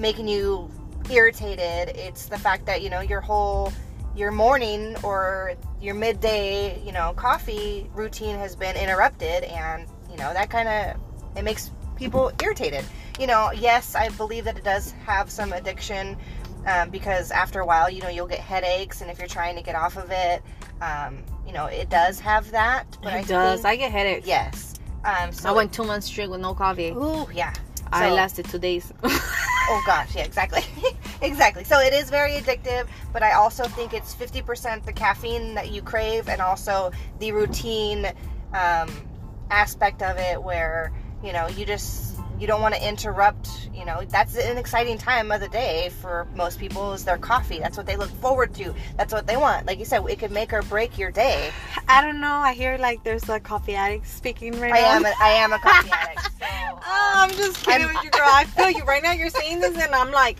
making 0.00 0.28
you 0.28 0.70
irritated. 1.10 1.96
It's 1.96 2.26
the 2.26 2.38
fact 2.38 2.66
that, 2.66 2.82
you 2.82 2.90
know, 2.90 3.00
your 3.00 3.20
whole 3.20 3.72
your 4.16 4.32
morning 4.32 4.96
or 5.04 5.54
your 5.80 5.94
midday, 5.94 6.82
you 6.84 6.92
know, 6.92 7.12
coffee 7.14 7.88
routine 7.94 8.36
has 8.36 8.56
been 8.56 8.76
interrupted 8.76 9.44
and, 9.44 9.86
you 10.10 10.16
know, 10.16 10.32
that 10.32 10.50
kind 10.50 10.68
of 10.68 11.00
it 11.36 11.44
makes 11.44 11.70
people 11.96 12.32
irritated. 12.42 12.84
You 13.18 13.26
know, 13.26 13.52
yes, 13.52 13.94
I 13.94 14.08
believe 14.08 14.44
that 14.44 14.56
it 14.56 14.64
does 14.64 14.92
have 15.04 15.30
some 15.30 15.52
addiction 15.52 16.16
um, 16.66 16.90
because 16.90 17.30
after 17.30 17.60
a 17.60 17.66
while, 17.66 17.88
you 17.88 18.02
know, 18.02 18.08
you'll 18.08 18.26
get 18.26 18.40
headaches, 18.40 19.00
and 19.00 19.10
if 19.10 19.18
you're 19.18 19.28
trying 19.28 19.56
to 19.56 19.62
get 19.62 19.74
off 19.74 19.96
of 19.96 20.10
it, 20.10 20.42
um, 20.80 21.22
you 21.46 21.52
know, 21.52 21.66
it 21.66 21.88
does 21.88 22.20
have 22.20 22.50
that. 22.50 22.86
But 23.02 23.14
it 23.14 23.16
I 23.16 23.22
does. 23.22 23.64
I 23.64 23.76
get 23.76 23.92
headaches. 23.92 24.26
yes. 24.26 24.74
Um, 25.04 25.32
so 25.32 25.48
I 25.48 25.52
went 25.52 25.72
two 25.72 25.84
months 25.84 26.06
straight 26.06 26.30
with 26.30 26.40
no 26.40 26.54
coffee. 26.54 26.90
Ooh, 26.90 27.26
yeah. 27.32 27.54
I 27.92 28.10
lasted 28.10 28.48
two 28.48 28.58
days. 28.58 28.92
Oh 29.72 29.80
gosh, 29.86 30.16
yeah, 30.16 30.24
exactly. 30.24 30.64
exactly. 31.22 31.62
So 31.62 31.78
it 31.78 31.92
is 31.92 32.10
very 32.10 32.32
addictive, 32.32 32.88
but 33.12 33.22
I 33.22 33.34
also 33.34 33.62
think 33.62 33.94
it's 33.94 34.12
50% 34.16 34.84
the 34.84 34.92
caffeine 34.92 35.54
that 35.54 35.70
you 35.70 35.80
crave 35.80 36.28
and 36.28 36.40
also 36.40 36.90
the 37.20 37.30
routine 37.30 38.06
um, 38.52 38.90
aspect 39.48 40.02
of 40.02 40.18
it 40.18 40.42
where, 40.42 40.90
you 41.22 41.32
know, 41.32 41.46
you 41.46 41.64
just 41.64 42.19
you 42.40 42.46
don't 42.46 42.62
want 42.62 42.74
to 42.74 42.88
interrupt, 42.88 43.48
you 43.74 43.84
know, 43.84 44.02
that's 44.08 44.34
an 44.36 44.56
exciting 44.56 44.96
time 44.96 45.30
of 45.30 45.40
the 45.40 45.48
day 45.48 45.90
for 46.00 46.26
most 46.34 46.58
people 46.58 46.92
is 46.94 47.04
their 47.04 47.18
coffee. 47.18 47.58
That's 47.58 47.76
what 47.76 47.86
they 47.86 47.96
look 47.96 48.08
forward 48.20 48.54
to. 48.54 48.74
That's 48.96 49.12
what 49.12 49.26
they 49.26 49.36
want. 49.36 49.66
Like 49.66 49.78
you 49.78 49.84
said, 49.84 50.02
it 50.08 50.18
could 50.18 50.30
make 50.30 50.52
or 50.52 50.62
break 50.62 50.96
your 50.98 51.10
day. 51.10 51.50
I 51.86 52.00
don't 52.02 52.20
know. 52.20 52.32
I 52.32 52.54
hear 52.54 52.78
like 52.78 53.04
there's 53.04 53.28
a 53.28 53.38
coffee 53.38 53.74
addict 53.74 54.06
speaking 54.06 54.58
right 54.58 54.72
I 54.72 54.80
now. 54.80 54.86
am 54.96 55.04
a, 55.04 55.12
I 55.20 55.28
am 55.30 55.52
a 55.52 55.58
coffee 55.68 55.90
addict. 55.92 56.22
So, 56.22 56.46
Oh, 56.82 57.12
I'm 57.14 57.30
just 57.30 57.62
kidding 57.64 57.86
I'm- 57.86 57.94
with 57.94 58.04
you, 58.04 58.10
girl. 58.10 58.22
I 58.26 58.44
feel 58.44 58.70
you 58.70 58.84
right 58.84 59.02
now. 59.02 59.12
You're 59.12 59.28
saying 59.30 59.60
this, 59.60 59.76
and 59.76 59.94
I'm 59.94 60.10
like, 60.10 60.38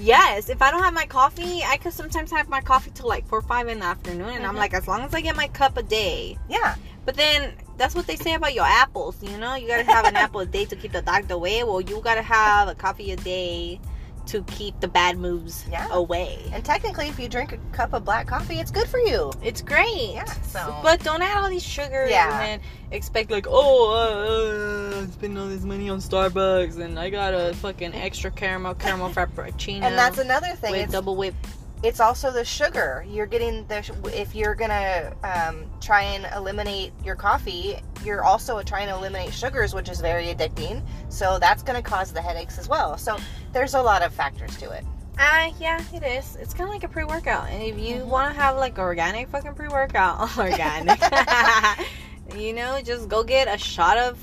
yes. 0.00 0.50
If 0.50 0.60
I 0.60 0.70
don't 0.70 0.82
have 0.82 0.92
my 0.92 1.06
coffee, 1.06 1.62
I 1.64 1.78
could 1.78 1.94
sometimes 1.94 2.30
have 2.30 2.48
my 2.50 2.60
coffee 2.60 2.90
till 2.94 3.08
like 3.08 3.26
four, 3.26 3.40
five 3.40 3.68
in 3.68 3.78
the 3.78 3.86
afternoon, 3.86 4.28
and 4.28 4.46
I'm 4.46 4.54
Mhm. 4.54 4.58
like, 4.58 4.74
as 4.74 4.86
long 4.86 5.00
as 5.00 5.14
I 5.14 5.22
get 5.22 5.34
my 5.34 5.48
cup 5.48 5.78
a 5.78 5.82
day. 5.82 6.36
yeah. 6.48 6.74
But 7.06 7.16
then 7.16 7.54
that's 7.78 7.94
what 7.94 8.06
they 8.06 8.16
say 8.16 8.34
about 8.34 8.52
your 8.54 8.66
apples. 8.66 9.16
You 9.22 9.38
know, 9.38 9.54
you 9.54 9.66
gotta 9.68 9.84
have 9.84 10.04
an 10.04 10.16
apple 10.24 10.40
a 10.40 10.46
day 10.46 10.64
to 10.66 10.76
keep 10.76 10.92
the 10.92 11.02
doctor 11.02 11.34
away. 11.34 11.62
Well, 11.64 11.80
you 11.80 12.00
gotta 12.02 12.22
have 12.22 12.68
a 12.68 12.74
coffee 12.74 13.12
a 13.12 13.16
day 13.16 13.80
to 14.26 14.42
keep 14.42 14.78
the 14.80 14.88
bad 14.88 15.16
moves 15.16 15.64
Yeah. 15.70 15.88
away. 15.90 16.38
And 16.52 16.62
technically, 16.62 17.08
if 17.08 17.18
you 17.18 17.30
drink 17.30 17.52
a 17.52 17.56
cup 17.74 17.94
of 17.94 18.04
black 18.04 18.26
coffee, 18.26 18.56
it's 18.60 18.70
good 18.70 18.86
for 18.86 18.98
you. 18.98 19.32
It's 19.42 19.62
great. 19.62 20.10
Yeah, 20.12 20.24
so- 20.42 20.76
But 20.82 21.02
don't 21.02 21.22
add 21.22 21.38
all 21.38 21.48
these 21.48 21.62
sugars 21.64 22.10
Yeah. 22.10 22.28
and 22.28 22.60
then 22.60 22.68
expect 22.90 23.30
like, 23.30 23.46
oh, 23.48 23.90
uh, 23.94 24.98
uh, 24.98 25.06
spend 25.06 25.38
all 25.38 25.46
this 25.46 25.62
money 25.62 25.88
on 25.88 25.98
Starbucks 26.00 26.78
and 26.78 26.98
I 26.98 27.08
got 27.08 27.32
a 27.32 27.54
fucking 27.54 27.94
extra 27.94 28.30
caramel 28.30 28.74
caramel 28.74 29.08
frappuccino 29.14 29.80
And 29.82 29.96
that's 29.96 30.18
another 30.18 30.48
thing. 30.56 30.72
with 30.72 30.80
It's, 30.82 30.92
double 30.92 31.16
whip. 31.16 31.34
It's 31.82 32.00
also 32.00 32.30
the 32.32 32.44
sugar. 32.44 33.04
You're 33.08 33.26
getting 33.26 33.66
the 33.68 33.78
if 34.12 34.34
you're 34.34 34.54
gonna 34.54 35.12
um, 35.22 35.64
try 35.80 36.02
and 36.02 36.26
eliminate 36.34 36.92
your 37.04 37.14
coffee, 37.16 37.78
you're 38.04 38.24
also 38.24 38.62
trying 38.62 38.88
to 38.88 38.94
eliminate 38.94 39.32
sugars, 39.32 39.74
which 39.74 39.88
is 39.88 40.00
very 40.00 40.26
addicting. 40.26 40.82
So 41.08 41.38
that's 41.38 41.62
gonna 41.62 41.82
cause 41.82 42.12
the 42.12 42.20
headaches 42.22 42.58
as 42.58 42.68
well. 42.68 42.98
So 42.98 43.16
there's 43.52 43.74
a 43.74 43.82
lot 43.82 44.02
of 44.02 44.12
factors 44.12 44.56
to 44.58 44.70
it. 44.70 44.84
Uh, 45.18 45.50
yeah, 45.58 45.82
it 45.92 46.02
is. 46.04 46.36
It's 46.36 46.54
kind 46.54 46.68
of 46.68 46.72
like 46.74 46.84
a 46.84 46.88
pre-workout, 46.88 47.48
and 47.48 47.60
if 47.62 47.76
you 47.78 47.96
Mhm. 47.96 48.06
want 48.06 48.32
to 48.34 48.40
have 48.40 48.56
like 48.56 48.78
organic 48.78 49.28
fucking 49.28 49.54
pre-workout, 49.54 50.36
organic, 50.38 51.00
you 52.36 52.52
know, 52.52 52.80
just 52.82 53.08
go 53.08 53.24
get 53.24 53.48
a 53.52 53.58
shot 53.58 53.98
of 53.98 54.16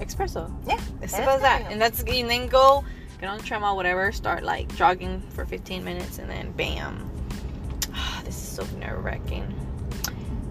espresso. 0.00 0.50
Yeah, 0.66 0.78
It's 1.02 1.12
simple 1.14 1.32
as 1.34 1.42
that. 1.42 1.70
And 1.70 1.80
that's 1.80 2.02
and 2.02 2.28
then 2.30 2.46
go 2.48 2.84
get 3.20 3.28
on 3.28 3.38
the 3.38 3.44
treadmill, 3.44 3.76
whatever. 3.76 4.12
Start 4.12 4.42
like 4.42 4.74
jogging 4.76 5.20
for 5.30 5.44
15 5.44 5.84
minutes, 5.84 6.18
and 6.18 6.28
then 6.28 6.52
bam. 6.52 7.10
this 8.24 8.36
is 8.36 8.48
so 8.48 8.64
nerve 8.78 9.04
wracking. 9.04 9.52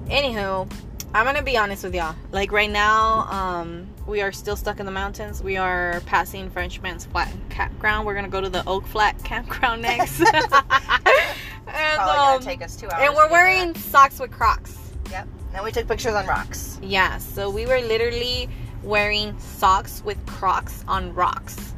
Anywho, 0.08 0.72
I'm 1.14 1.26
gonna 1.26 1.44
be 1.44 1.58
honest 1.58 1.84
with 1.84 1.94
y'all. 1.96 2.16
Like 2.32 2.52
right 2.52 2.70
now, 2.70 3.28
um, 3.30 3.88
we 4.08 4.22
are 4.22 4.32
still 4.32 4.56
stuck 4.56 4.80
in 4.80 4.86
the 4.86 4.92
mountains. 4.92 5.42
We 5.44 5.58
are 5.58 6.02
passing 6.06 6.50
Frenchman's 6.50 7.06
Flat 7.06 7.32
Campground. 7.50 8.06
We're 8.06 8.16
gonna 8.16 8.30
go 8.30 8.42
to 8.42 8.50
the 8.50 8.66
Oak 8.68 8.86
Flat 8.88 9.22
Campground 9.24 9.82
next. 9.84 10.20
and, 10.22 12.00
um, 12.00 12.42
take 12.42 12.62
us 12.64 12.76
two 12.76 12.90
hours. 12.90 13.04
and 13.08 13.16
we're 13.16 13.30
wearing 13.30 13.76
socks 13.76 14.20
with 14.20 14.32
Crocs. 14.32 14.78
Yep. 15.12 15.28
And 15.54 15.64
we 15.64 15.72
took 15.72 15.88
pictures 15.88 16.16
on 16.16 16.26
rocks. 16.26 16.80
Yeah, 16.82 17.18
so 17.20 17.50
we 17.50 17.66
were 17.68 17.80
literally 17.80 18.50
wearing 18.82 19.38
socks 19.40 20.02
with 20.04 20.24
Crocs 20.26 20.84
on 20.88 21.14
rocks, 21.14 21.73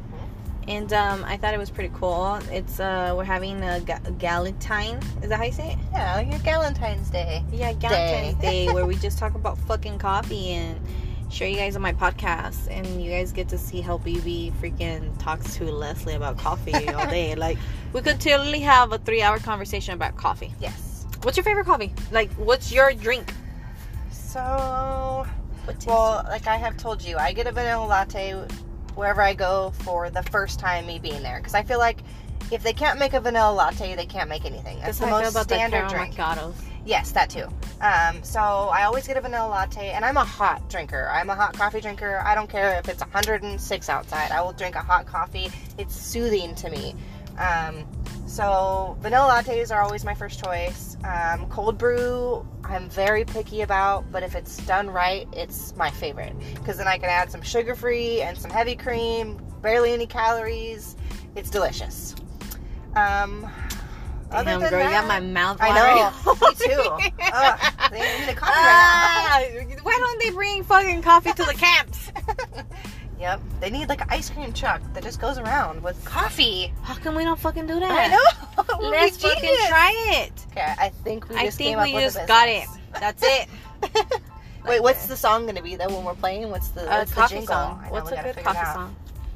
and 0.67 0.91
um, 0.93 1.23
I 1.25 1.37
thought 1.37 1.53
it 1.53 1.57
was 1.57 1.69
pretty 1.69 1.93
cool. 1.93 2.39
It's 2.51 2.79
uh, 2.79 3.13
we're 3.15 3.23
having 3.23 3.61
a, 3.63 3.79
ga- 3.81 3.99
Galentine. 4.17 5.03
Is 5.23 5.29
that 5.29 5.37
how 5.37 5.43
you 5.43 5.51
say 5.51 5.73
it? 5.73 5.77
Yeah, 5.91 6.19
your 6.21 6.39
Galentine's 6.39 7.09
Day. 7.09 7.43
Yeah, 7.51 7.73
Galentine's 7.73 8.35
Day. 8.35 8.65
Day, 8.65 8.73
where 8.73 8.85
we 8.85 8.95
just 8.95 9.17
talk 9.17 9.35
about 9.35 9.57
fucking 9.59 9.99
coffee 9.99 10.49
and 10.49 10.79
share 11.29 11.47
you 11.47 11.57
guys 11.57 11.75
on 11.75 11.81
my 11.81 11.93
podcast, 11.93 12.67
and 12.69 13.03
you 13.03 13.11
guys 13.11 13.31
get 13.31 13.47
to 13.49 13.57
see 13.57 13.81
how 13.81 13.97
BB 13.99 14.53
freaking 14.53 15.17
talks 15.19 15.55
to 15.57 15.65
Leslie 15.65 16.13
about 16.13 16.37
coffee 16.37 16.87
all 16.89 17.05
day. 17.07 17.35
Like 17.45 17.57
we 17.93 18.01
could 18.01 18.19
totally 18.19 18.61
have 18.61 18.91
a 18.91 18.97
three-hour 18.97 19.39
conversation 19.39 19.93
about 19.93 20.15
coffee. 20.15 20.53
Yes. 20.59 21.05
What's 21.21 21.37
your 21.37 21.43
favorite 21.43 21.65
coffee? 21.65 21.93
Like, 22.11 22.31
what's 22.33 22.71
your 22.71 22.93
drink? 22.93 23.33
So 24.11 25.25
What 25.65 25.85
Well, 25.87 26.23
like 26.27 26.47
I 26.47 26.57
have 26.57 26.77
told 26.77 27.01
you, 27.01 27.17
I 27.17 27.33
get 27.33 27.47
a 27.47 27.51
vanilla 27.51 27.85
latte 27.85 28.35
wherever 28.95 29.21
I 29.21 29.33
go 29.33 29.71
for 29.83 30.09
the 30.09 30.23
first 30.23 30.59
time 30.59 30.85
me 30.85 30.99
being 30.99 31.21
there 31.21 31.39
because 31.39 31.53
I 31.53 31.63
feel 31.63 31.79
like 31.79 31.99
if 32.51 32.63
they 32.63 32.73
can't 32.73 32.99
make 32.99 33.13
a 33.13 33.19
vanilla 33.19 33.53
latte, 33.53 33.95
they 33.95 34.05
can't 34.05 34.29
make 34.29 34.45
anything. 34.45 34.79
That's 34.79 34.99
the 34.99 35.07
how 35.07 35.17
I 35.17 35.23
feel 35.23 35.31
most 35.33 35.45
standard 35.45 35.89
drink. 35.89 36.15
macchiatos. 36.15 36.53
Yes, 36.85 37.11
that 37.13 37.29
too. 37.29 37.47
Um, 37.81 38.23
so 38.23 38.39
I 38.39 38.83
always 38.83 39.07
get 39.07 39.17
a 39.17 39.21
vanilla 39.21 39.47
latte, 39.49 39.91
and 39.91 40.05
I'm 40.05 40.17
a 40.17 40.23
hot 40.23 40.69
drinker. 40.69 41.09
I'm 41.11 41.29
a 41.29 41.35
hot 41.35 41.53
coffee 41.53 41.81
drinker. 41.81 42.21
I 42.23 42.35
don't 42.35 42.49
care 42.49 42.77
if 42.77 42.87
it's 42.87 43.01
106 43.01 43.89
outside. 43.89 44.31
I 44.31 44.41
will 44.41 44.53
drink 44.53 44.75
a 44.75 44.81
hot 44.81 45.07
coffee. 45.07 45.49
It's 45.79 45.95
soothing 45.95 46.53
to 46.55 46.69
me. 46.69 46.95
Um, 47.39 47.83
so 48.27 48.97
vanilla 49.01 49.41
lattes 49.43 49.73
are 49.73 49.81
always 49.81 50.05
my 50.05 50.13
first 50.13 50.43
choice. 50.43 50.94
Um, 51.05 51.47
cold 51.49 51.77
brew, 51.77 52.43
I'm 52.63 52.89
very 52.89 53.25
picky 53.25 53.61
about, 53.61 54.11
but 54.11 54.23
if 54.23 54.33
it's 54.33 54.57
done 54.65 54.89
right, 54.89 55.27
it's 55.33 55.75
my 55.75 55.91
favorite 55.91 56.33
because 56.55 56.77
then 56.77 56.87
I 56.87 56.97
can 56.97 57.09
add 57.09 57.29
some 57.31 57.43
sugar 57.43 57.75
free 57.75 58.21
and 58.23 58.35
some 58.35 58.49
heavy 58.49 58.75
cream, 58.75 59.39
barely 59.61 59.93
any 59.93 60.07
calories. 60.07 60.95
It's 61.35 61.51
delicious. 61.51 62.15
Um, 62.95 63.47
other 64.31 64.45
Damn, 64.51 64.59
than 64.61 64.69
girl, 64.71 64.79
you 64.83 64.89
that- 64.89 65.01
got 65.01 65.07
my 65.07 65.19
mouth 65.19 65.57
I 65.61 65.75
know. 66.25 66.33
Me 66.41 66.55
too. 66.55 67.13
Ugh, 67.33 67.73
they 67.91 67.99
need 67.99 68.29
a 68.29 68.33
coffee 68.33 68.51
right 68.51 69.67
Ah, 69.71 69.83
why 69.83 69.97
don't 69.99 70.19
they 70.19 70.31
bring 70.31 70.63
fucking 70.63 71.03
coffee 71.03 71.33
to 71.33 71.43
the 71.43 71.53
camps? 71.57 72.11
Yep. 73.19 73.39
They 73.59 73.69
need 73.69 73.89
like 73.89 74.01
an 74.01 74.07
ice 74.09 74.29
cream 74.29 74.53
truck 74.53 74.81
that 74.93 75.03
just 75.03 75.19
goes 75.19 75.37
around 75.37 75.83
with 75.83 76.03
coffee. 76.05 76.73
How 76.83 76.95
come 76.95 77.15
we 77.15 77.23
don't 77.23 77.39
fucking 77.39 77.67
do 77.67 77.79
that? 77.79 77.91
I 77.91 78.07
know. 78.07 78.63
It 78.75 78.79
would 78.79 78.91
be 78.91 78.97
Let's 78.97 79.17
fucking 79.17 79.55
try 79.67 79.93
it. 80.23 80.31
Okay, 80.51 80.73
I 80.77 80.89
think 80.89 81.29
we 81.29 81.35
I 81.35 81.45
just 81.45 81.57
think 81.57 81.69
came 81.69 81.79
up 81.79 81.85
we 81.85 81.93
just 81.93 82.25
got 82.27 82.47
it. 82.49 82.67
That's 82.99 83.23
it. 83.25 83.49
Wait, 84.65 84.81
what's 84.81 85.05
the 85.07 85.15
song 85.17 85.45
gonna 85.45 85.61
be 85.61 85.75
though 85.75 85.87
when 85.87 86.03
we're 86.03 86.15
playing? 86.15 86.49
What's 86.49 86.69
the, 86.69 86.85
what's 86.85 87.11
the 87.11 87.15
coffee 87.15 87.35
jingle? 87.35 87.53
song. 87.53 87.85
What's 87.89 88.11
a 88.11 88.21
good 88.21 88.37
coffee 88.43 88.73
song? 88.73 88.95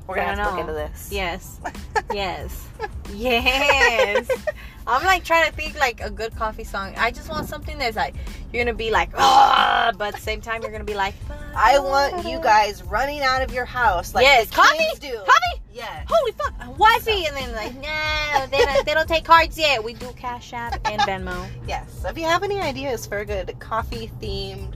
We're 0.09 0.15
gonna 0.15 0.35
have 0.35 0.37
to 0.37 0.51
look 0.55 0.59
into 0.61 0.73
this. 0.73 1.09
Yes. 1.11 1.59
yes. 2.13 2.67
Yes. 3.13 4.27
I'm 4.87 5.05
like 5.05 5.23
trying 5.23 5.47
to 5.47 5.55
think 5.55 5.77
like 5.79 6.01
a 6.01 6.09
good 6.09 6.35
coffee 6.35 6.63
song. 6.63 6.95
I 6.97 7.11
just 7.11 7.29
want 7.29 7.47
something 7.47 7.77
that's 7.77 7.95
like 7.95 8.15
you're 8.51 8.65
gonna 8.65 8.75
be 8.75 8.89
like, 8.89 9.11
ah, 9.15 9.91
but 9.99 10.07
at 10.07 10.15
the 10.15 10.21
same 10.21 10.41
time 10.41 10.63
you're 10.63 10.71
gonna 10.71 10.83
be 10.83 10.95
like, 10.95 11.13
I 11.55 11.77
want 11.77 12.25
you 12.27 12.39
guys 12.39 12.81
running 12.81 13.21
out 13.21 13.43
of 13.43 13.53
your 13.53 13.65
house 13.65 14.15
like 14.15 14.23
yes, 14.23 14.47
the 14.47 14.55
coffee, 14.55 14.99
do. 14.99 15.15
coffee. 15.17 15.61
Yeah. 15.71 16.05
Holy 16.09 16.31
fuck, 16.31 16.79
wifey, 16.79 17.27
and 17.27 17.35
then 17.35 17.51
like, 17.51 17.75
no, 17.75 18.47
they 18.47 18.65
don't, 18.65 18.85
they 18.87 18.93
don't 18.95 19.07
take 19.07 19.25
cards 19.25 19.59
yet. 19.59 19.83
We 19.83 19.93
do 19.93 20.11
Cash 20.13 20.53
App 20.53 20.79
and 20.85 20.99
Venmo. 21.03 21.47
Yes. 21.67 21.99
So 22.01 22.09
if 22.09 22.17
you 22.17 22.23
have 22.23 22.41
any 22.41 22.59
ideas 22.59 23.05
for 23.05 23.19
a 23.19 23.25
good 23.25 23.59
coffee 23.59 24.11
themed, 24.19 24.73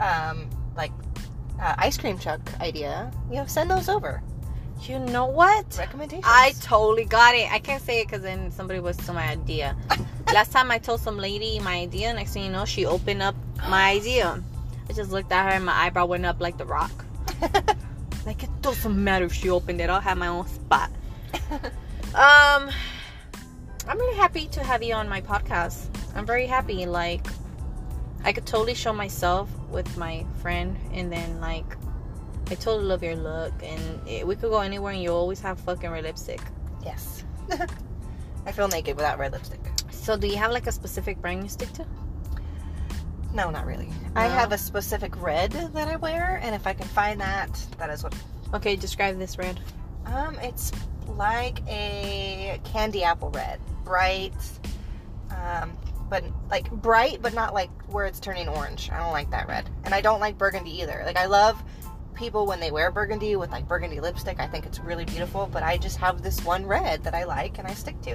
um, 0.00 0.48
like 0.78 0.92
uh, 1.60 1.74
ice 1.76 1.98
cream 1.98 2.18
truck 2.18 2.40
idea, 2.58 3.12
you 3.28 3.36
know, 3.36 3.44
send 3.44 3.70
those 3.70 3.90
over. 3.90 4.22
You 4.82 4.98
know 4.98 5.26
what? 5.26 5.76
Recommendations. 5.78 6.24
I 6.26 6.54
totally 6.60 7.04
got 7.04 7.34
it. 7.34 7.50
I 7.52 7.58
can't 7.58 7.82
say 7.82 8.00
it 8.00 8.08
because 8.08 8.22
then 8.22 8.50
somebody 8.50 8.80
was 8.80 8.96
to 8.98 9.12
my 9.12 9.28
idea. 9.28 9.76
Last 10.34 10.52
time 10.52 10.70
I 10.70 10.78
told 10.78 11.00
some 11.00 11.18
lady 11.18 11.58
my 11.60 11.76
idea, 11.76 12.12
next 12.12 12.32
thing 12.32 12.44
you 12.44 12.50
know, 12.50 12.64
she 12.64 12.86
opened 12.86 13.22
up 13.22 13.36
my 13.68 13.90
idea. 13.96 14.42
I 14.88 14.92
just 14.92 15.10
looked 15.10 15.30
at 15.30 15.44
her 15.44 15.56
and 15.56 15.64
my 15.64 15.74
eyebrow 15.74 16.06
went 16.06 16.26
up 16.26 16.40
like 16.40 16.58
the 16.58 16.66
rock. 16.66 17.04
Like 18.24 18.44
it 18.44 18.50
doesn't 18.62 19.02
matter 19.02 19.24
if 19.24 19.32
she 19.32 19.50
opened 19.50 19.80
it. 19.80 19.90
I'll 19.90 20.00
have 20.00 20.18
my 20.18 20.28
own 20.28 20.46
spot. 20.46 20.90
Um, 22.14 22.70
I'm 23.88 23.96
really 23.96 24.16
happy 24.18 24.46
to 24.48 24.62
have 24.62 24.82
you 24.82 24.92
on 24.92 25.08
my 25.08 25.22
podcast. 25.22 25.86
I'm 26.14 26.26
very 26.26 26.44
happy. 26.44 26.84
Like, 26.84 27.26
I 28.22 28.34
could 28.34 28.44
totally 28.44 28.74
show 28.74 28.92
myself 28.92 29.48
with 29.70 29.96
my 29.96 30.26
friend, 30.42 30.76
and 30.92 31.10
then 31.10 31.40
like, 31.40 31.64
I 32.52 32.54
totally 32.56 32.84
love 32.84 33.02
your 33.02 33.16
look, 33.16 33.54
and 33.62 34.06
it, 34.06 34.26
we 34.26 34.36
could 34.36 34.50
go 34.50 34.60
anywhere, 34.60 34.92
and 34.92 35.02
you 35.02 35.10
always 35.10 35.40
have 35.40 35.58
fucking 35.60 35.88
red 35.88 36.04
lipstick. 36.04 36.42
yes. 36.84 37.24
I 38.46 38.52
feel 38.52 38.68
naked 38.68 38.94
without 38.94 39.18
red 39.18 39.32
lipstick. 39.32 39.60
So, 39.90 40.18
do 40.18 40.26
you 40.26 40.36
have 40.36 40.50
like 40.50 40.66
a 40.66 40.72
specific 40.72 41.18
brand 41.22 41.44
you 41.44 41.48
stick 41.48 41.72
to? 41.72 41.86
No, 43.32 43.48
not 43.48 43.64
really. 43.64 43.88
I 44.14 44.26
have 44.26 44.52
a 44.52 44.58
specific 44.58 45.18
red 45.22 45.52
that 45.52 45.88
I 45.88 45.96
wear, 45.96 46.40
and 46.42 46.54
if 46.54 46.66
I 46.66 46.74
can 46.74 46.86
find 46.88 47.18
that, 47.22 47.58
that 47.78 47.88
is 47.88 48.04
what. 48.04 48.14
Okay, 48.52 48.76
describe 48.76 49.18
this 49.18 49.38
red. 49.38 49.58
Um, 50.04 50.38
it's 50.42 50.72
like 51.06 51.62
a 51.68 52.60
candy 52.64 53.02
apple 53.02 53.30
red, 53.30 53.60
bright, 53.82 54.34
um, 55.30 55.72
but 56.10 56.22
like 56.50 56.70
bright, 56.70 57.22
but 57.22 57.32
not 57.32 57.54
like 57.54 57.70
where 57.90 58.04
it's 58.04 58.20
turning 58.20 58.46
orange. 58.46 58.90
I 58.92 58.98
don't 58.98 59.12
like 59.12 59.30
that 59.30 59.48
red, 59.48 59.70
and 59.84 59.94
I 59.94 60.02
don't 60.02 60.20
like 60.20 60.36
burgundy 60.36 60.82
either. 60.82 61.02
Like 61.06 61.16
I 61.16 61.24
love 61.24 61.62
people 62.22 62.46
when 62.46 62.60
they 62.60 62.70
wear 62.70 62.90
burgundy 62.92 63.34
with 63.34 63.50
like 63.50 63.66
burgundy 63.66 63.98
lipstick. 63.98 64.38
I 64.38 64.46
think 64.46 64.64
it's 64.64 64.78
really 64.78 65.04
beautiful, 65.04 65.48
but 65.52 65.62
I 65.64 65.76
just 65.76 65.96
have 65.98 66.22
this 66.22 66.42
one 66.44 66.64
red 66.64 67.02
that 67.02 67.14
I 67.14 67.24
like 67.24 67.58
and 67.58 67.66
I 67.66 67.74
stick 67.74 68.00
to. 68.02 68.14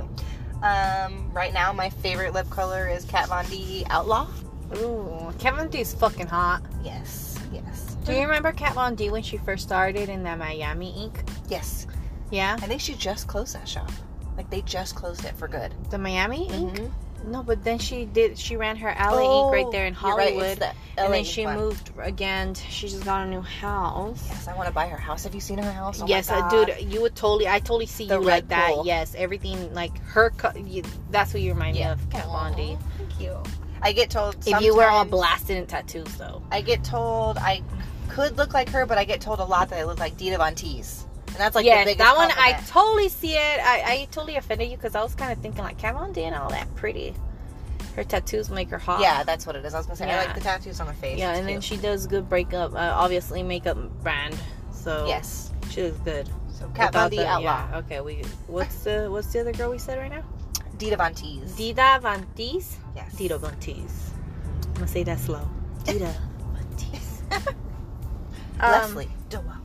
Um, 0.63 1.30
right 1.34 1.54
now, 1.54 1.74
my 1.74 1.89
favorite 1.89 2.34
lip 2.34 2.50
color 2.50 2.88
is 2.88 3.04
Kat 3.06 3.28
Von 3.28 3.46
D 3.48 3.86
Outlaw. 3.89 4.28
Ooh, 4.78 5.34
Kat 5.39 5.56
Von 5.56 5.67
D 5.70 5.80
is 5.82 5.93
fucking 5.93 6.28
hot. 6.28 6.62
Yes, 6.84 7.38
yes, 7.52 7.96
Do 8.06 8.13
you 8.13 8.22
remember 8.22 8.52
Kat 8.54 8.74
Von 8.74 8.96
D 8.96 9.10
when 9.10 9.24
she 9.24 9.38
first 9.38 9.63
started 9.63 10.08
in 10.10 10.24
the 10.24 10.36
Miami 10.38 10.91
ink? 11.04 11.24
yes. 11.50 11.86
Yeah, 12.32 12.58
I 12.62 12.65
think 12.67 12.82
she 12.82 12.93
just 12.93 13.28
closed 13.28 13.56
that 13.56 13.67
shop. 13.67 13.89
Like 14.38 14.50
they 14.50 14.62
just 14.62 14.96
closed 14.96 15.26
it 15.26 15.36
for 15.36 15.48
good. 15.48 15.74
the 15.91 15.98
Miami 15.98 16.48
ink. 16.50 16.76
Mhm. 16.78 16.91
No, 17.26 17.44
but 17.44 17.64
then 17.64 17.78
she 17.80 18.06
did. 18.06 18.38
She 18.38 18.56
ran 18.56 18.76
her 18.78 18.90
LA 18.98 19.42
ink 19.42 19.52
right 19.52 19.72
there 19.72 19.86
in 19.86 19.96
Oh, 20.02 20.16
right, 20.16 20.34
Hollywood, 20.34 20.58
the 20.60 20.72
and 20.98 21.14
then 21.14 21.24
she 21.24 21.46
one. 21.46 21.56
moved 21.58 21.92
again. 22.00 22.54
She 22.56 22.88
just 22.88 23.04
got 23.04 23.26
a 23.28 23.30
new 23.30 23.42
house. 23.42 24.26
Yes, 24.30 24.48
I 24.48 24.56
want 24.56 24.68
to 24.68 24.74
buy 24.74 24.88
her 24.88 24.98
house. 24.98 25.24
Have 25.24 25.36
you 25.36 25.42
seen 25.42 25.58
her 25.58 25.72
house? 25.72 26.02
Oh 26.02 26.08
yes, 26.08 26.30
uh, 26.32 26.48
dude, 26.50 26.76
you 26.92 27.02
would 27.02 27.16
totally. 27.16 27.48
I 27.48 27.60
totally 27.60 27.86
see 27.86 28.08
The 28.08 28.16
you 28.16 28.22
like 28.22 28.48
that. 28.50 28.74
pool. 28.74 28.84
Yes, 28.86 29.14
everything 29.18 29.74
like 29.74 29.98
her. 30.04 30.32
You, 30.56 30.84
that's 31.12 31.34
what 31.34 31.42
you 31.42 31.54
remind 31.54 31.76
Yeah. 31.76 31.88
me 31.88 31.92
of, 32.04 32.10
Kat 32.12 32.26
Von 32.28 32.56
D. 32.56 32.78
Aw, 32.80 32.98
Thank 32.98 33.20
you. 33.22 33.44
I 33.82 33.92
get 33.92 34.10
told 34.10 34.36
If 34.48 34.62
you 34.62 34.76
were 34.76 34.88
all 34.88 35.06
blasted 35.06 35.58
in 35.58 35.66
tattoos, 35.68 36.16
though. 36.18 36.42
I 36.52 36.62
get 36.62 36.84
told 36.84 37.38
I 37.38 37.62
could 38.10 38.38
look 38.38 38.54
like 38.54 38.70
her, 38.70 38.86
but 38.86 38.98
I 38.98 39.04
get 39.04 39.22
told 39.22 39.40
a 39.40 39.44
lot 39.46 39.70
that 39.70 39.80
I 39.80 39.84
look 39.84 40.00
like 40.00 40.18
Dita 40.18 40.38
Von 40.38 40.56
Teese, 40.56 41.04
and 41.38 41.43
that's 41.45 41.56
like 41.56 41.65
the 41.65 41.71
biggest 41.86 41.97
that 42.00 42.15
one 42.17 42.32
I 42.36 42.54
totally 42.67 43.10
see 43.10 43.34
it. 43.34 43.60
I, 43.62 43.84
I 43.86 44.08
totally 44.10 44.38
offended 44.38 44.71
you 44.71 44.78
because 44.78 44.95
I 44.95 45.04
was 45.04 45.13
kind 45.13 45.32
of 45.32 45.38
thinking 45.38 45.63
like 45.63 45.78
Kat 45.78 45.93
Von 45.93 46.12
D 46.12 46.23
and 46.23 46.36
all 46.36 46.50
that 46.50 46.73
pretty. 46.76 47.13
Her 47.95 48.04
tattoos 48.04 48.50
make 48.50 48.69
her 48.69 48.80
hot. 48.80 49.00
yeah, 49.02 49.23
that's 49.23 49.45
what 49.45 49.56
it 49.56 49.63
is. 49.63 49.73
I 49.76 49.78
was 49.78 49.86
gonna 49.86 49.97
say 49.97 50.10
I 50.12 50.26
like 50.26 50.34
the 50.36 50.41
tattoos 50.41 50.80
on 50.80 50.88
her 50.88 50.93
face. 50.93 51.19
Yeah, 51.19 51.32
It's 51.32 51.39
and 51.39 51.47
then 51.50 51.62
she 51.62 51.78
does 51.78 52.08
good 52.08 52.28
breakup. 52.28 52.73
Uh, 52.73 52.78
obviously, 52.95 53.43
makeup 53.43 53.78
brand. 54.02 54.36
So 54.71 55.06
yes. 55.08 55.52
she 55.69 55.82
does 55.82 55.97
good. 56.00 56.28
So 56.50 56.67
Kat 56.73 56.93
Von 56.93 57.12
D 57.12 57.17
the- 57.17 57.28
Outlaw, 57.28 57.67
yeah, 57.69 57.78
Okay, 57.78 58.02
we. 58.02 58.15
What's 58.47 58.84
the 58.84 59.10
What's 59.12 59.32
the 59.32 59.41
other 59.41 59.52
girl 59.52 59.69
we 59.69 59.78
said 59.78 60.00
right 60.00 60.10
now? 60.12 60.23
Dita 60.80 60.95
Von 60.97 61.13
Teese. 61.13 61.52
Dida 61.56 62.02
Van 62.02 62.26
Teese. 62.36 62.78
yes. 62.95 63.13
Dita 63.15 63.38
Van 63.38 63.56
Teese. 63.60 64.10
I'm 64.65 64.73
gonna 64.73 64.88
say 64.88 65.04
that 65.04 65.19
slow. 65.19 65.47
Dita 65.86 66.13
Van 66.54 66.65
Teese. 66.78 67.47
Um, 68.60 68.71
Leslie 68.71 69.10
DeWalt. 69.30 69.57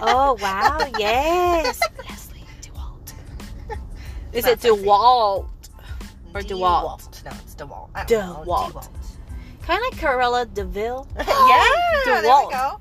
Oh 0.00 0.36
wow! 0.40 0.78
Yes, 0.98 1.80
Leslie 2.08 2.44
DeWalt. 2.62 3.12
Is 4.32 4.46
it. 4.46 4.60
DeWalt? 4.60 5.48
or 6.34 6.40
DeWalt? 6.40 7.24
No, 7.24 7.30
it's 7.42 7.54
DeWalt. 7.54 7.88
I 7.94 8.04
don't 8.04 8.28
know. 8.28 8.44
DeWalt. 8.44 8.88
Kind 9.62 9.82
of 9.84 9.92
like 9.92 10.00
Cruella 10.00 10.52
de 10.54 10.64
Vil. 10.64 11.06
yeah, 11.18 11.24
there 12.04 12.22
we 12.22 12.28
go. 12.28 12.80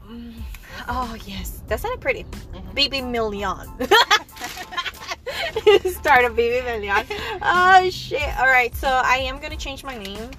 Oh 0.87 1.15
yes, 1.25 1.61
that 1.67 1.79
sounded 1.79 1.99
pretty. 1.99 2.23
Mhm. 2.23 2.75
BB 2.75 3.09
Million. 3.09 3.57
Start 5.91 6.25
a 6.25 6.29
BB 6.29 6.63
Million. 6.65 7.05
Oh 7.41 7.89
shit! 7.89 8.37
All 8.39 8.47
right, 8.47 8.73
so 8.75 8.87
I 8.87 9.17
am 9.17 9.39
gonna 9.39 9.57
change 9.57 9.83
my 9.83 9.97
name. 9.97 10.29